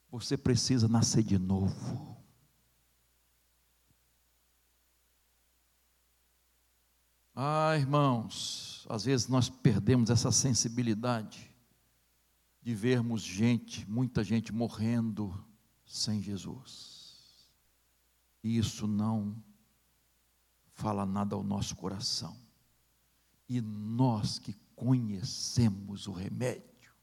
[0.09, 2.17] Você precisa nascer de novo.
[7.35, 11.49] Ah, irmãos, às vezes nós perdemos essa sensibilidade
[12.61, 15.33] de vermos gente, muita gente morrendo
[15.85, 17.49] sem Jesus.
[18.43, 19.35] E isso não
[20.73, 22.37] fala nada ao nosso coração.
[23.47, 26.93] E nós que conhecemos o remédio,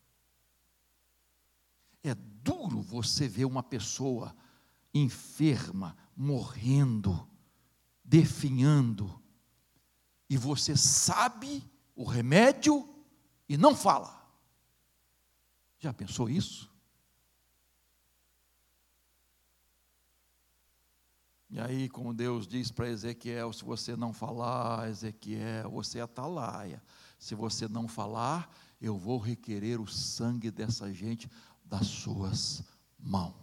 [2.03, 4.35] é duro você ver uma pessoa
[4.93, 7.29] enferma, morrendo,
[8.05, 9.21] definhando,
[10.31, 12.88] e você sabe o remédio
[13.49, 14.16] e não fala.
[15.81, 16.71] Já pensou isso?
[21.51, 26.81] E aí, como Deus diz para Ezequiel: se você não falar, Ezequiel, você é atalaia.
[27.19, 28.49] Se você não falar,
[28.81, 31.29] eu vou requerer o sangue dessa gente
[31.64, 32.62] das suas
[32.97, 33.35] mãos.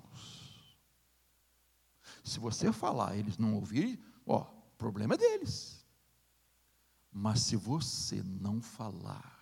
[2.23, 5.76] Se você falar, eles não ouvirem, ó, o problema é deles.
[7.19, 9.36] Mas se você não falar,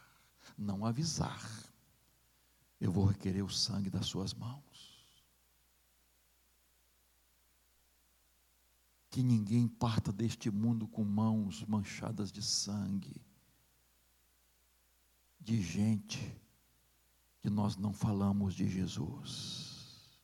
[0.57, 1.43] não avisar,
[2.79, 5.05] eu vou requerer o sangue das suas mãos.
[9.09, 13.21] Que ninguém parta deste mundo com mãos manchadas de sangue,
[15.37, 16.41] de gente
[17.41, 20.17] que nós não falamos de Jesus.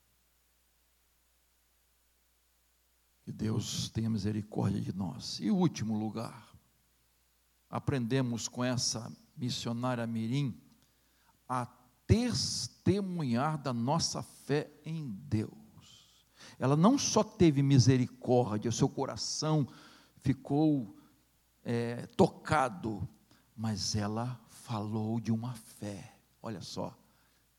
[3.24, 5.38] Que Deus tenha misericórdia de nós.
[5.42, 6.51] E último lugar,
[7.72, 10.62] aprendemos com essa missionária Mirim
[11.48, 11.66] a
[12.06, 15.52] testemunhar da nossa fé em Deus.
[16.60, 19.66] Ela não só teve misericórdia, seu coração
[20.18, 20.96] ficou
[21.64, 23.08] é, tocado,
[23.56, 26.14] mas ela falou de uma fé.
[26.42, 26.96] Olha só,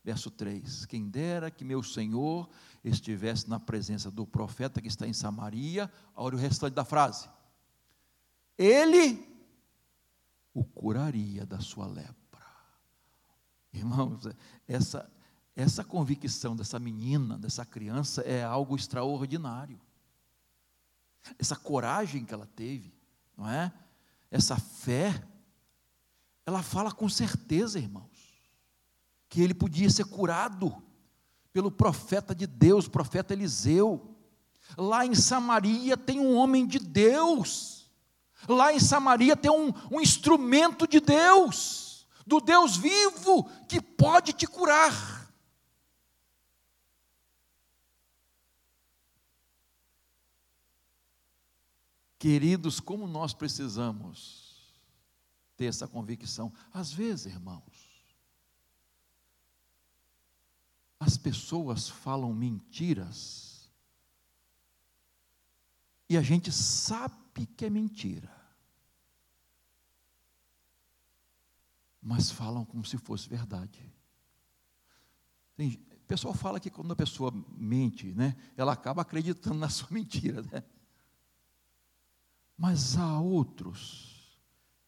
[0.03, 2.47] verso 3: Quem dera que meu Senhor
[2.83, 7.27] estivesse na presença do profeta que está em Samaria, olha o restante da frase.
[8.57, 9.32] Ele
[10.53, 12.13] o curaria da sua lepra.
[13.73, 14.27] Irmãos,
[14.67, 15.11] essa,
[15.55, 19.79] essa convicção dessa menina, dessa criança, é algo extraordinário.
[21.39, 22.93] Essa coragem que ela teve,
[23.35, 23.73] não é?
[24.29, 25.25] Essa fé,
[26.45, 28.11] ela fala com certeza, irmãos,
[29.29, 30.83] que ele podia ser curado
[31.51, 34.15] pelo profeta de Deus, profeta Eliseu.
[34.77, 37.82] Lá em Samaria tem um homem de Deus.
[38.47, 41.83] Lá em Samaria tem um, um instrumento de Deus
[42.25, 45.23] do Deus vivo que pode te curar.
[52.17, 54.73] Queridos, como nós precisamos
[55.57, 56.53] ter essa convicção.
[56.73, 57.61] Às vezes, irmãos,
[60.99, 63.69] as pessoas falam mentiras
[66.07, 68.43] e a gente sabe que é mentira.
[72.03, 73.81] mas falam como se fosse verdade.
[75.55, 79.87] Tem, o pessoal fala que quando a pessoa mente, né, ela acaba acreditando na sua
[79.89, 80.41] mentira.
[80.41, 80.63] Né?
[82.57, 84.37] Mas há outros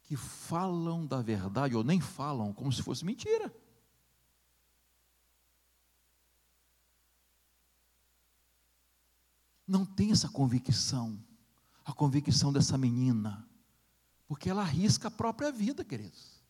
[0.03, 3.51] que falam da verdade, ou nem falam, como se fosse mentira.
[9.65, 11.17] Não tem essa convicção,
[11.85, 13.47] a convicção dessa menina,
[14.27, 16.43] porque ela arrisca a própria vida, queridos.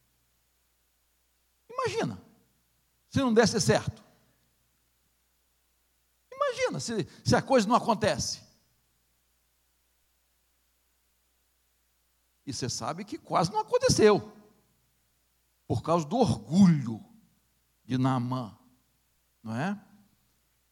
[1.70, 2.22] Imagina,
[3.10, 4.02] se não desse certo.
[6.32, 8.42] Imagina se, se a coisa não acontece.
[12.46, 14.32] E você sabe que quase não aconteceu.
[15.68, 17.04] Por causa do orgulho
[17.84, 18.58] de Naamã.
[19.44, 19.80] Não é?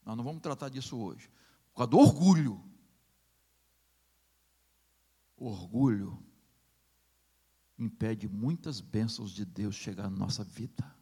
[0.04, 1.28] Nós não vamos tratar disso hoje.
[1.72, 2.73] Por causa do orgulho.
[5.46, 6.24] Orgulho
[7.78, 10.94] impede muitas bênçãos de Deus chegar na nossa vida.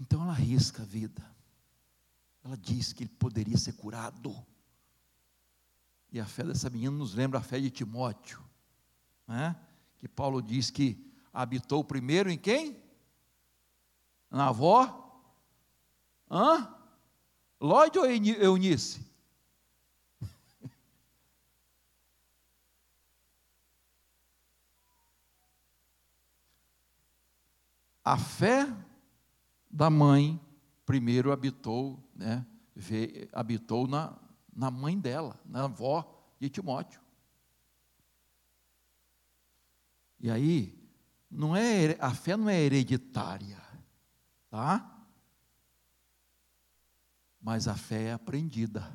[0.00, 1.22] Então ela arrisca a vida.
[2.42, 4.34] Ela diz que ele poderia ser curado.
[6.10, 8.42] E a fé dessa menina nos lembra a fé de Timóteo,
[9.26, 9.54] né?
[9.98, 12.82] que Paulo diz que habitou primeiro em quem?
[14.30, 15.22] Na avó?
[16.30, 16.74] Hã?
[17.60, 19.07] Lloyd ou Eunice?
[28.12, 28.66] A fé
[29.70, 30.40] da mãe
[30.86, 32.46] primeiro habitou, né,
[33.34, 34.18] habitou na,
[34.50, 37.02] na mãe dela, na avó de Timóteo.
[40.18, 40.74] E aí,
[41.30, 43.60] não é, a fé não é hereditária,
[44.48, 45.06] tá?
[47.38, 48.90] Mas a fé é aprendida.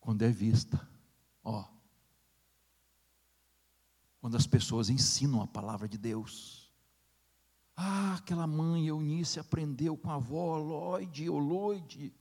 [0.00, 0.88] Quando é vista,
[1.44, 1.75] ó.
[4.26, 6.68] Quando as pessoas ensinam a palavra de Deus.
[7.76, 12.12] Ah, aquela mãe Eunice aprendeu com a avó Lloyd ou Lloyd.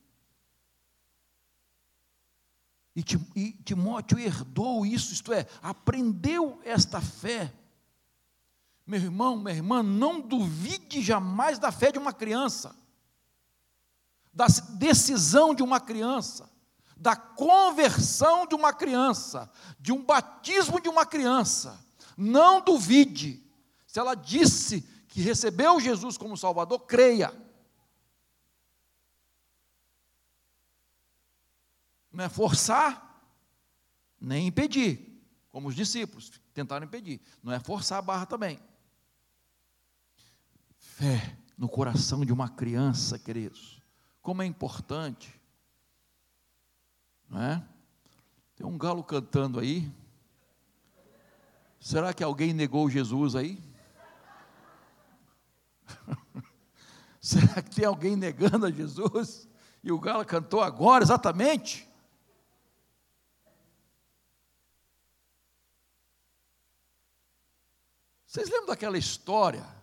[2.96, 7.52] E Timóteo herdou isso, isto é, aprendeu esta fé.
[8.86, 12.76] Meu irmão, minha irmã, não duvide jamais da fé de uma criança,
[14.32, 14.46] da
[14.78, 16.48] decisão de uma criança,
[16.96, 21.84] da conversão de uma criança, de um batismo de uma criança.
[22.16, 23.44] Não duvide.
[23.86, 27.34] Se ela disse que recebeu Jesus como Salvador, creia.
[32.12, 33.22] Não é forçar,
[34.20, 37.22] nem impedir, como os discípulos tentaram impedir.
[37.44, 38.60] Não é forçar a barra também.
[40.78, 43.82] Fé no coração de uma criança, queridos.
[44.22, 45.40] Como é importante.
[47.30, 47.68] Não é?
[48.56, 49.92] Tem um galo cantando aí.
[51.86, 53.64] Será que alguém negou Jesus aí?
[57.22, 59.48] Será que tem alguém negando a Jesus?
[59.84, 61.88] E o galo cantou agora, exatamente?
[68.26, 69.62] Vocês lembram daquela história?
[69.62, 69.76] Não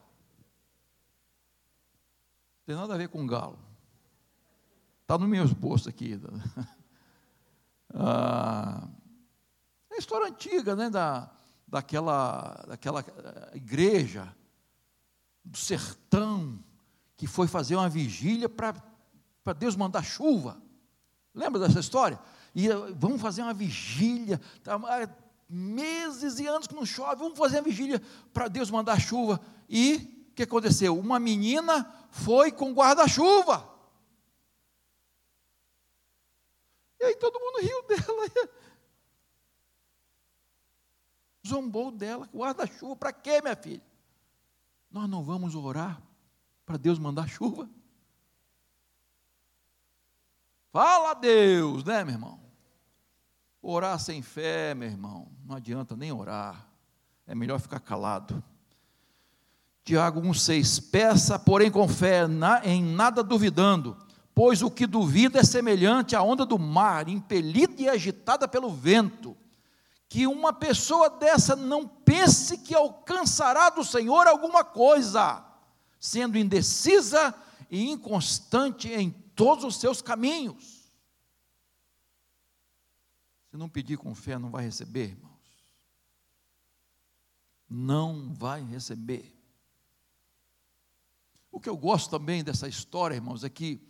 [2.66, 3.60] tem nada a ver com galo.
[5.02, 6.20] Está no meu esboço aqui.
[7.94, 8.88] Ah,
[9.90, 10.88] é história antiga, né?
[10.88, 11.30] Da,
[11.72, 14.30] daquela, daquela eh, igreja
[15.42, 16.62] do sertão
[17.16, 18.74] que foi fazer uma vigília para
[19.56, 20.62] Deus mandar chuva.
[21.34, 22.20] Lembra dessa história?
[22.54, 24.78] E eh, vamos fazer uma vigília, tá,
[25.48, 28.02] meses e anos que não chove, vamos fazer uma vigília
[28.34, 29.40] para Deus mandar chuva.
[29.66, 30.98] E o que aconteceu?
[30.98, 33.66] Uma menina foi com guarda-chuva.
[37.00, 38.50] E aí todo mundo riu dela.
[41.46, 43.82] Zombou dela, guarda-chuva, para quê, minha filha?
[44.90, 46.00] Nós não vamos orar
[46.64, 47.68] para Deus mandar chuva?
[50.70, 52.40] Fala a Deus, né, meu irmão?
[53.60, 56.66] Orar sem fé, meu irmão, não adianta nem orar.
[57.26, 58.42] É melhor ficar calado.
[59.84, 62.22] Tiago 1,6: Peça, porém, com fé,
[62.64, 63.96] em nada duvidando,
[64.34, 69.36] pois o que duvida é semelhante à onda do mar, impelida e agitada pelo vento.
[70.12, 75.42] Que uma pessoa dessa não pense que alcançará do Senhor alguma coisa,
[75.98, 77.34] sendo indecisa
[77.70, 80.92] e inconstante em todos os seus caminhos.
[83.50, 85.32] Se não pedir com fé, não vai receber, irmãos.
[87.66, 89.34] Não vai receber.
[91.50, 93.80] O que eu gosto também dessa história, irmãos, é que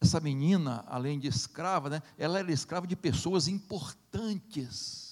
[0.00, 5.07] essa menina, além de escrava, né, ela era escrava de pessoas importantes.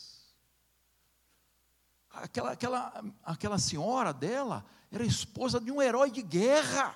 [2.23, 6.95] Aquela, aquela, aquela senhora dela era esposa de um herói de guerra,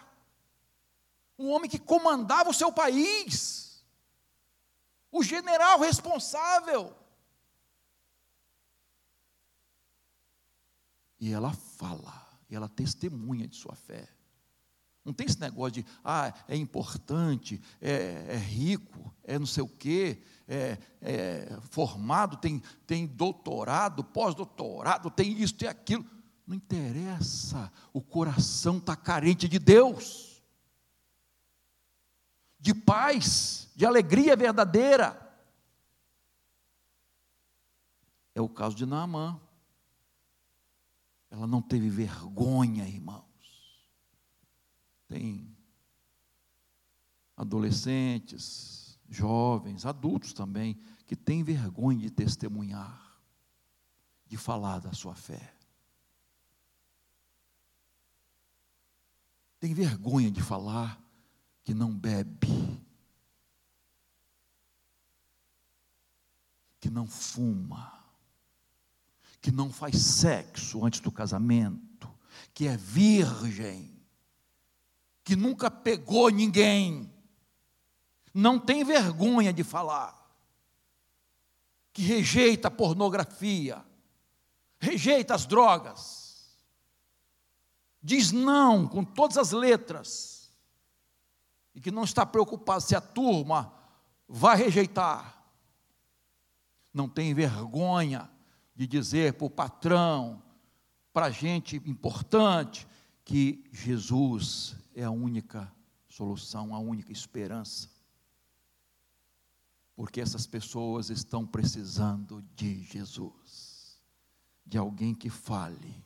[1.38, 3.70] um homem que comandava o seu país
[5.10, 6.96] o general responsável.
[11.18, 14.08] E ela fala, e ela testemunha de sua fé.
[15.04, 19.68] Não tem esse negócio de, ah, é importante, é, é rico, é não sei o
[19.68, 26.04] quê, é, é formado, tem, tem doutorado, pós-doutorado, tem isso, tem aquilo.
[26.46, 30.42] Não interessa, o coração está carente de Deus,
[32.58, 35.28] de paz de alegria verdadeira.
[38.34, 39.40] É o caso de Naamã.
[41.30, 43.29] Ela não teve vergonha, irmãos.
[45.10, 45.56] Tem
[47.36, 53.20] adolescentes, jovens, adultos também, que têm vergonha de testemunhar,
[54.24, 55.52] de falar da sua fé.
[59.58, 61.02] Tem vergonha de falar
[61.64, 62.80] que não bebe,
[66.78, 68.00] que não fuma,
[69.40, 72.08] que não faz sexo antes do casamento,
[72.54, 73.99] que é virgem,
[75.24, 77.12] que nunca pegou ninguém,
[78.32, 80.16] não tem vergonha de falar,
[81.92, 83.84] que rejeita a pornografia,
[84.78, 86.56] rejeita as drogas,
[88.02, 90.50] diz não com todas as letras,
[91.74, 93.72] e que não está preocupado se a turma
[94.28, 95.44] vai rejeitar,
[96.92, 98.30] não tem vergonha
[98.74, 100.42] de dizer para o patrão,
[101.12, 102.86] para gente importante,
[103.24, 105.72] que Jesus é a única
[106.08, 107.88] solução, a única esperança.
[109.94, 114.00] Porque essas pessoas estão precisando de Jesus,
[114.64, 116.04] de alguém que fale,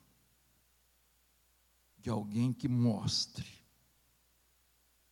[1.99, 3.49] de alguém que mostre.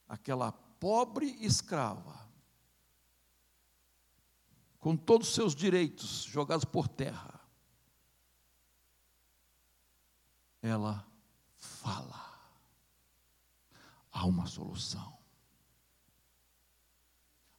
[0.09, 2.29] Aquela pobre escrava,
[4.79, 7.41] com todos os seus direitos jogados por terra,
[10.61, 11.07] ela
[11.57, 12.22] fala.
[14.13, 15.19] Há uma solução.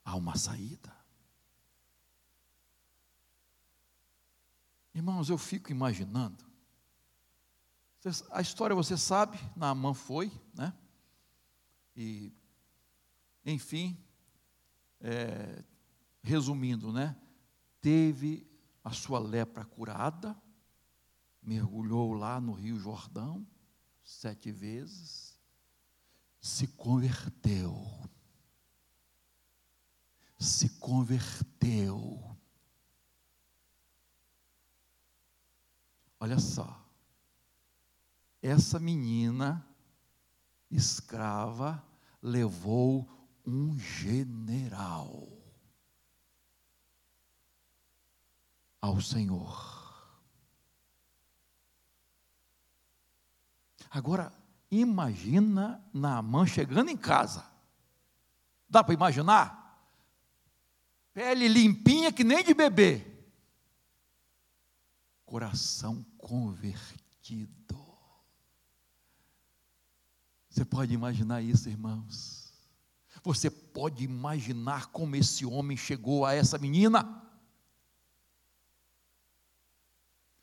[0.04, 0.94] Há uma saída.
[4.94, 6.44] Irmãos, eu fico imaginando.
[8.30, 10.72] A história você sabe, Naamã foi, né?
[11.96, 12.32] E,
[13.44, 13.98] enfim,
[15.00, 15.64] é,
[16.22, 17.16] resumindo, né?
[17.80, 18.46] Teve
[18.84, 20.36] a sua lepra curada,
[21.42, 23.46] mergulhou lá no Rio Jordão
[24.02, 25.33] sete vezes,
[26.44, 27.74] se converteu.
[30.38, 32.36] Se converteu.
[36.20, 36.86] Olha só,
[38.42, 39.66] essa menina
[40.70, 41.82] escrava
[42.20, 43.08] levou
[43.46, 45.26] um general
[48.82, 49.72] ao Senhor.
[53.88, 57.44] Agora, imagina Naamã chegando em casa.
[58.68, 59.64] Dá para imaginar?
[61.12, 63.06] Pele limpinha que nem de bebê.
[65.24, 67.54] Coração convertido.
[70.48, 72.52] Você pode imaginar isso, irmãos?
[73.24, 77.22] Você pode imaginar como esse homem chegou a essa menina?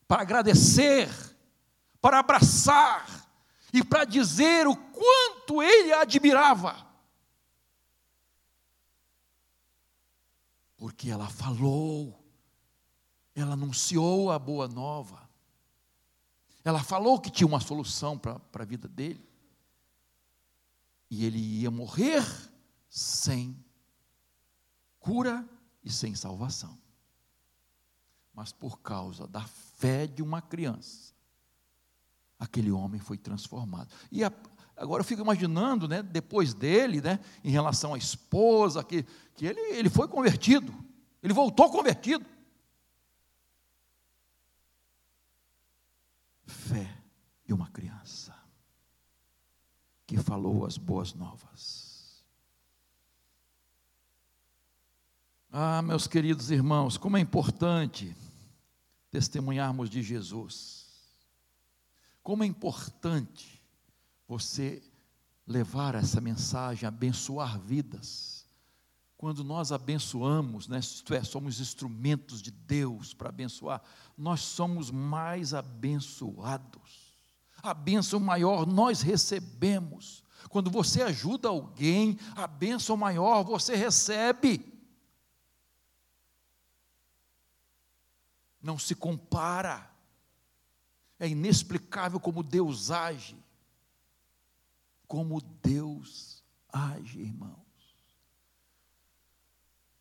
[0.08, 1.10] Para agradecer,
[2.02, 3.31] para abraçar,
[3.74, 6.88] e para dizer o quanto ele a admirava.
[10.76, 12.20] Porque ela falou,
[13.36, 15.30] ela anunciou a boa nova,
[16.64, 19.28] ela falou que tinha uma solução para a vida dele,
[21.10, 22.24] e ele ia morrer
[22.90, 23.64] sem
[25.00, 25.48] cura
[25.84, 26.80] e sem salvação.
[28.34, 31.11] Mas por causa da fé de uma criança,
[32.42, 33.94] aquele homem foi transformado.
[34.12, 34.34] E a,
[34.76, 39.62] agora eu fico imaginando, né, depois dele, né, em relação à esposa, que, que ele,
[39.78, 40.74] ele foi convertido,
[41.22, 42.26] ele voltou convertido.
[46.48, 46.98] Fé
[47.46, 48.36] de uma criança
[50.08, 52.24] que falou as boas novas.
[55.52, 58.16] Ah, meus queridos irmãos, como é importante
[59.12, 60.81] testemunharmos de Jesus.
[62.24, 63.62] Como é importante
[64.28, 64.82] você
[65.46, 68.46] levar essa mensagem, abençoar vidas.
[69.18, 73.82] Quando nós abençoamos, né, isto é, somos instrumentos de Deus para abençoar,
[74.18, 77.18] nós somos mais abençoados.
[77.62, 80.24] A bênção maior nós recebemos.
[80.50, 84.66] Quando você ajuda alguém, a bênção maior você recebe.
[88.60, 89.91] Não se compara.
[91.22, 93.38] É inexplicável como Deus age.
[95.08, 97.60] Como Deus age, irmãos.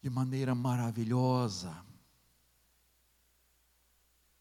[0.01, 1.77] De maneira maravilhosa.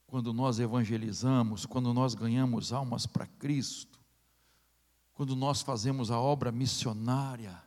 [0.08, 4.00] Quando nós evangelizamos, quando nós ganhamos almas para Cristo,
[5.14, 7.62] quando nós fazemos a obra missionária,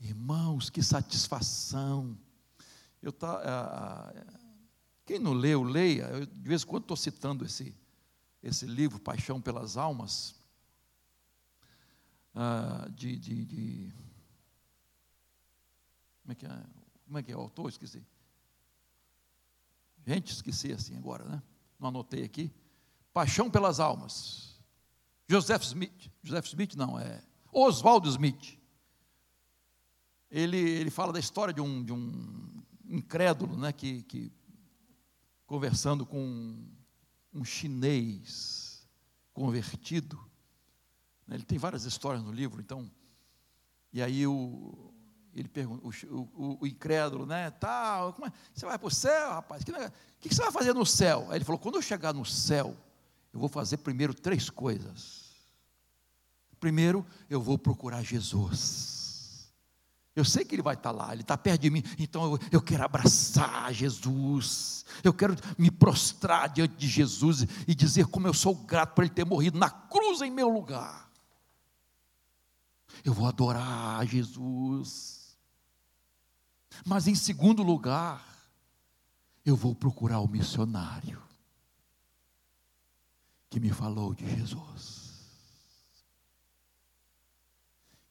[0.00, 2.18] irmãos, que satisfação.
[3.00, 4.12] Eu tá,
[5.04, 6.06] quem não leu, leia.
[6.06, 7.72] Eu, de vez em quando estou citando esse,
[8.46, 10.34] esse livro, Paixão pelas Almas,
[12.34, 13.92] ah, de, de, de,
[16.22, 16.66] Como é que é?
[17.04, 17.68] Como é que é o autor?
[17.68, 18.04] Esqueci.
[20.06, 21.42] Gente, esqueci assim agora, né?
[21.78, 22.52] Não anotei aqui.
[23.12, 24.60] Paixão pelas Almas.
[25.28, 26.10] Joseph Smith.
[26.22, 27.22] Joseph Smith não, é
[27.52, 28.58] Oswaldo Smith.
[30.30, 34.32] Ele, ele fala da história de um, de um incrédulo, né, que, que
[35.46, 36.75] conversando com
[37.36, 38.86] um chinês
[39.32, 40.18] convertido.
[41.26, 42.90] Né, ele tem várias histórias no livro, então.
[43.92, 44.92] E aí o,
[45.34, 47.50] ele pergunta, o, o, o incrédulo, né?
[47.50, 48.32] Tá, é?
[48.54, 49.62] Você vai para o céu, rapaz?
[49.62, 49.66] O
[50.18, 51.26] que, que você vai fazer no céu?
[51.30, 52.76] Aí ele falou: quando eu chegar no céu,
[53.32, 55.26] eu vou fazer primeiro três coisas.
[56.58, 59.05] Primeiro, eu vou procurar Jesus.
[60.16, 62.62] Eu sei que Ele vai estar lá, Ele está perto de mim, então eu, eu
[62.62, 64.86] quero abraçar Jesus.
[65.04, 69.12] Eu quero me prostrar diante de Jesus e dizer como eu sou grato por Ele
[69.12, 71.10] ter morrido na cruz em meu lugar.
[73.04, 75.36] Eu vou adorar Jesus.
[76.82, 78.24] Mas em segundo lugar,
[79.44, 81.22] eu vou procurar o missionário
[83.50, 85.05] que me falou de Jesus.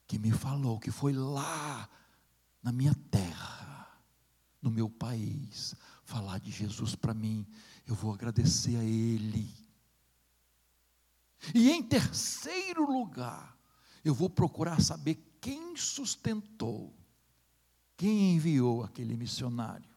[0.08, 1.90] Que me falou que foi lá
[2.62, 4.00] na minha terra,
[4.62, 7.46] no meu país, falar de Jesus para mim.
[7.86, 9.54] Eu vou agradecer a Ele.
[11.54, 13.56] E em terceiro lugar,
[14.04, 16.92] eu vou procurar saber quem sustentou,
[17.96, 19.90] quem enviou aquele missionário.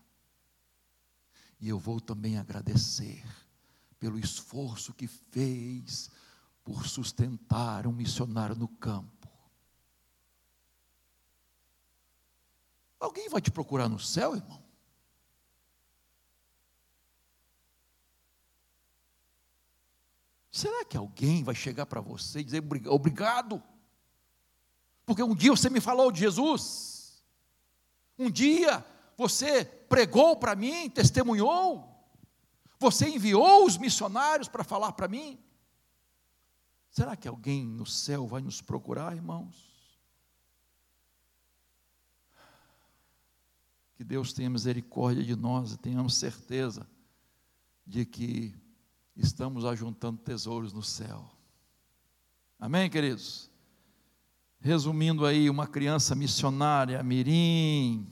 [1.60, 3.24] E eu vou também agradecer
[3.98, 6.10] pelo esforço que fez
[6.62, 9.17] por sustentar um missionário no campo.
[12.98, 14.62] Alguém vai te procurar no céu, irmão?
[20.50, 23.62] Será que alguém vai chegar para você e dizer obrigado?
[25.06, 27.22] Porque um dia você me falou de Jesus.
[28.18, 28.84] Um dia
[29.16, 31.88] você pregou para mim, testemunhou.
[32.80, 35.38] Você enviou os missionários para falar para mim.
[36.90, 39.77] Será que alguém no céu vai nos procurar, irmãos?
[43.98, 46.86] Que Deus tenha misericórdia de nós e tenhamos certeza
[47.84, 48.54] de que
[49.16, 51.28] estamos ajuntando tesouros no céu.
[52.60, 53.50] Amém, queridos?
[54.60, 58.08] Resumindo aí, uma criança missionária, mirim,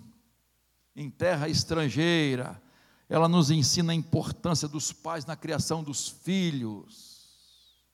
[0.96, 2.60] em terra estrangeira,
[3.08, 7.86] ela nos ensina a importância dos pais na criação dos filhos,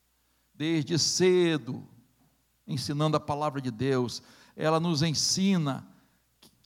[0.54, 1.86] desde cedo,
[2.66, 4.22] ensinando a palavra de Deus.
[4.56, 5.91] Ela nos ensina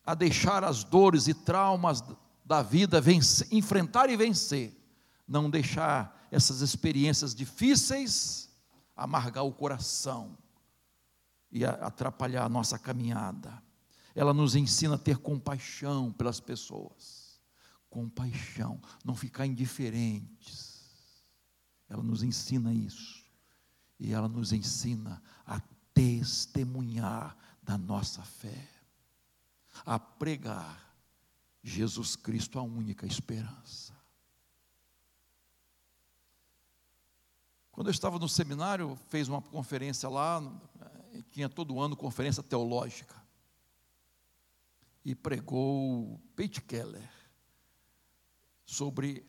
[0.07, 2.03] a deixar as dores e traumas
[2.45, 4.73] da vida vencer, enfrentar e vencer,
[5.27, 8.49] não deixar essas experiências difíceis
[8.97, 10.39] amargar o coração
[11.53, 13.63] e atrapalhar a nossa caminhada.
[14.15, 17.41] Ela nos ensina a ter compaixão pelas pessoas.
[17.91, 20.83] Compaixão, não ficar indiferentes.
[21.89, 23.25] Ela nos ensina isso.
[23.99, 25.61] E ela nos ensina a
[25.93, 28.76] testemunhar da nossa fé.
[29.85, 30.87] A pregar
[31.63, 33.95] Jesus Cristo, a única esperança.
[37.73, 40.41] Quando eu estava no seminário, fez uma conferência lá,
[41.31, 43.15] tinha todo ano conferência teológica.
[45.05, 47.11] E pregou Pete Keller
[48.65, 49.25] sobre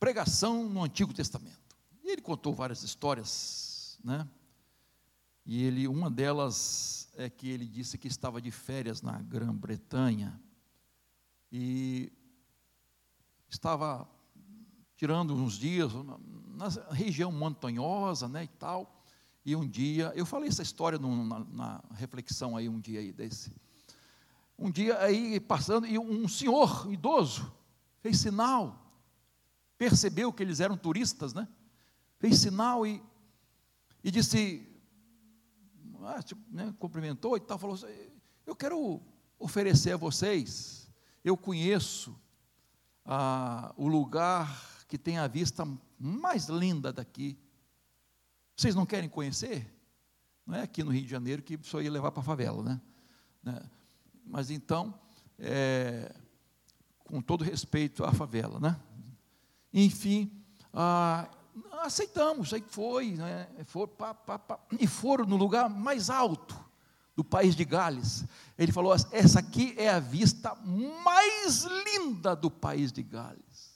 [0.00, 1.76] pregação no Antigo Testamento.
[2.02, 4.26] E ele contou várias histórias, né?
[5.44, 10.38] E ele, uma delas é que ele disse que estava de férias na Grã-Bretanha
[11.50, 12.12] e
[13.48, 14.08] estava
[14.96, 15.92] tirando uns dias
[16.54, 19.02] na região montanhosa, né, e tal.
[19.44, 23.52] E um dia, eu falei essa história na, na, reflexão aí um dia aí desse.
[24.58, 27.52] Um dia aí passando, e um senhor idoso
[28.00, 28.92] fez sinal,
[29.78, 31.46] percebeu que eles eram turistas, né?
[32.18, 33.02] Fez sinal e,
[34.02, 34.66] e disse,
[36.06, 37.78] ah, né, cumprimentou e tal, falou
[38.46, 39.02] eu quero
[39.38, 40.90] oferecer a vocês,
[41.24, 42.16] eu conheço
[43.04, 45.66] ah, o lugar que tem a vista
[45.98, 47.38] mais linda daqui,
[48.56, 49.70] vocês não querem conhecer?
[50.46, 52.80] Não é aqui no Rio de Janeiro que só ia levar para a favela, né?
[53.42, 53.60] né?
[54.24, 54.94] Mas então,
[55.38, 56.14] é,
[56.98, 58.80] com todo respeito à favela, né?
[59.72, 60.30] Enfim,
[60.72, 61.28] ah,
[61.86, 63.48] aceitamos, aí foi, né?
[63.64, 66.66] For, pá, pá, pá, e foram no lugar mais alto
[67.16, 68.24] do país de Gales.
[68.58, 73.74] Ele falou: essa aqui é a vista mais linda do país de Gales.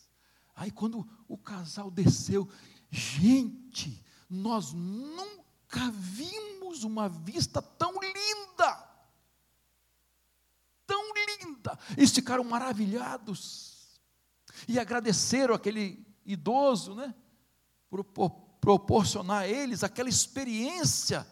[0.55, 2.47] Aí quando o casal desceu,
[2.91, 8.89] gente, nós nunca vimos uma vista tão linda.
[10.87, 11.79] Tão linda.
[11.97, 13.99] Eles ficaram maravilhados.
[14.69, 17.15] E agradeceram aquele idoso, né?
[17.91, 18.31] Por, por
[18.61, 21.27] proporcionar a eles aquela experiência.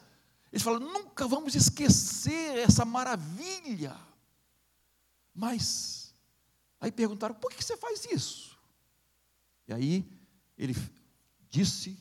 [0.52, 3.96] Eles falaram: nunca vamos esquecer essa maravilha.
[5.34, 6.14] Mas,
[6.80, 8.59] aí perguntaram: por que você faz isso?
[9.68, 10.11] E aí
[10.56, 10.74] ele
[11.48, 11.96] disse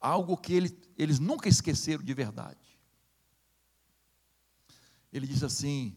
[0.00, 2.58] algo que ele, eles nunca esqueceram de verdade.
[5.12, 5.96] Ele diz assim: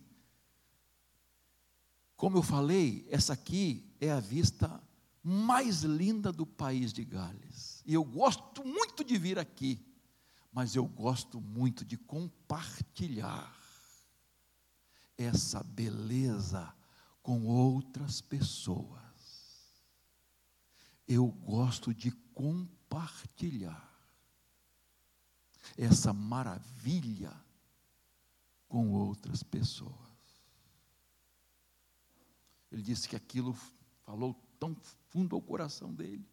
[2.15, 4.81] Como eu falei, essa aqui é a vista
[5.21, 7.78] mais linda do país de Gales.
[7.89, 9.83] E eu gosto muito de vir aqui.
[10.51, 13.55] mas eu gosto muito de compartilhar
[15.17, 16.71] essa beleza
[17.23, 18.99] com outras pessoas.
[21.07, 23.89] Eu gosto de compartilhar
[25.75, 27.33] essa maravilha
[28.67, 29.93] com outras pessoas.
[32.71, 33.55] Ele disse que aquilo
[34.03, 34.75] falou tão
[35.09, 36.27] fundo ao coração dele.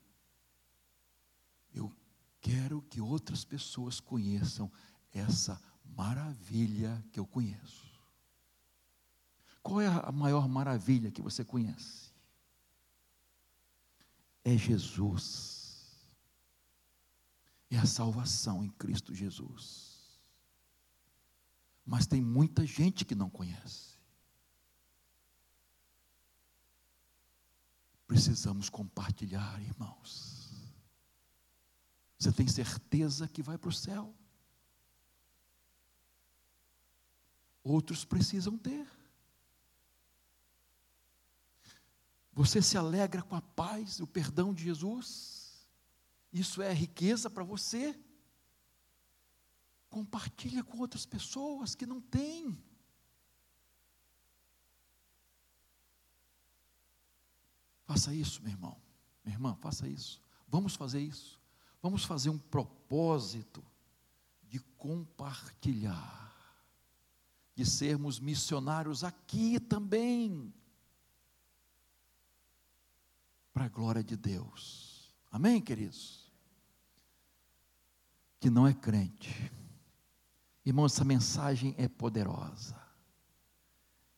[1.76, 1.92] Eu
[2.40, 4.70] quero que outras pessoas conheçam
[5.12, 7.86] essa maravilha que eu conheço.
[9.62, 12.12] Qual é a maior maravilha que você conhece?
[14.44, 16.06] É Jesus.
[17.68, 20.20] É a salvação em Cristo Jesus.
[21.84, 23.96] Mas tem muita gente que não conhece.
[28.06, 30.35] Precisamos compartilhar, irmãos.
[32.18, 34.14] Você tem certeza que vai para o céu?
[37.62, 38.86] Outros precisam ter.
[42.32, 45.66] Você se alegra com a paz e o perdão de Jesus?
[46.32, 47.98] Isso é riqueza para você?
[49.88, 52.62] Compartilha com outras pessoas que não têm.
[57.86, 58.80] Faça isso, meu irmão.
[59.24, 60.20] Minha irmã, faça isso.
[60.46, 61.40] Vamos fazer isso.
[61.86, 63.64] Vamos fazer um propósito
[64.42, 66.34] de compartilhar,
[67.54, 70.52] de sermos missionários aqui também
[73.52, 75.14] para a glória de Deus.
[75.30, 76.28] Amém, queridos?
[78.40, 79.52] Que não é crente.
[80.64, 82.76] Irmão, essa mensagem é poderosa.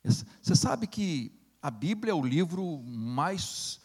[0.02, 3.78] Você sabe que a Bíblia é o livro mais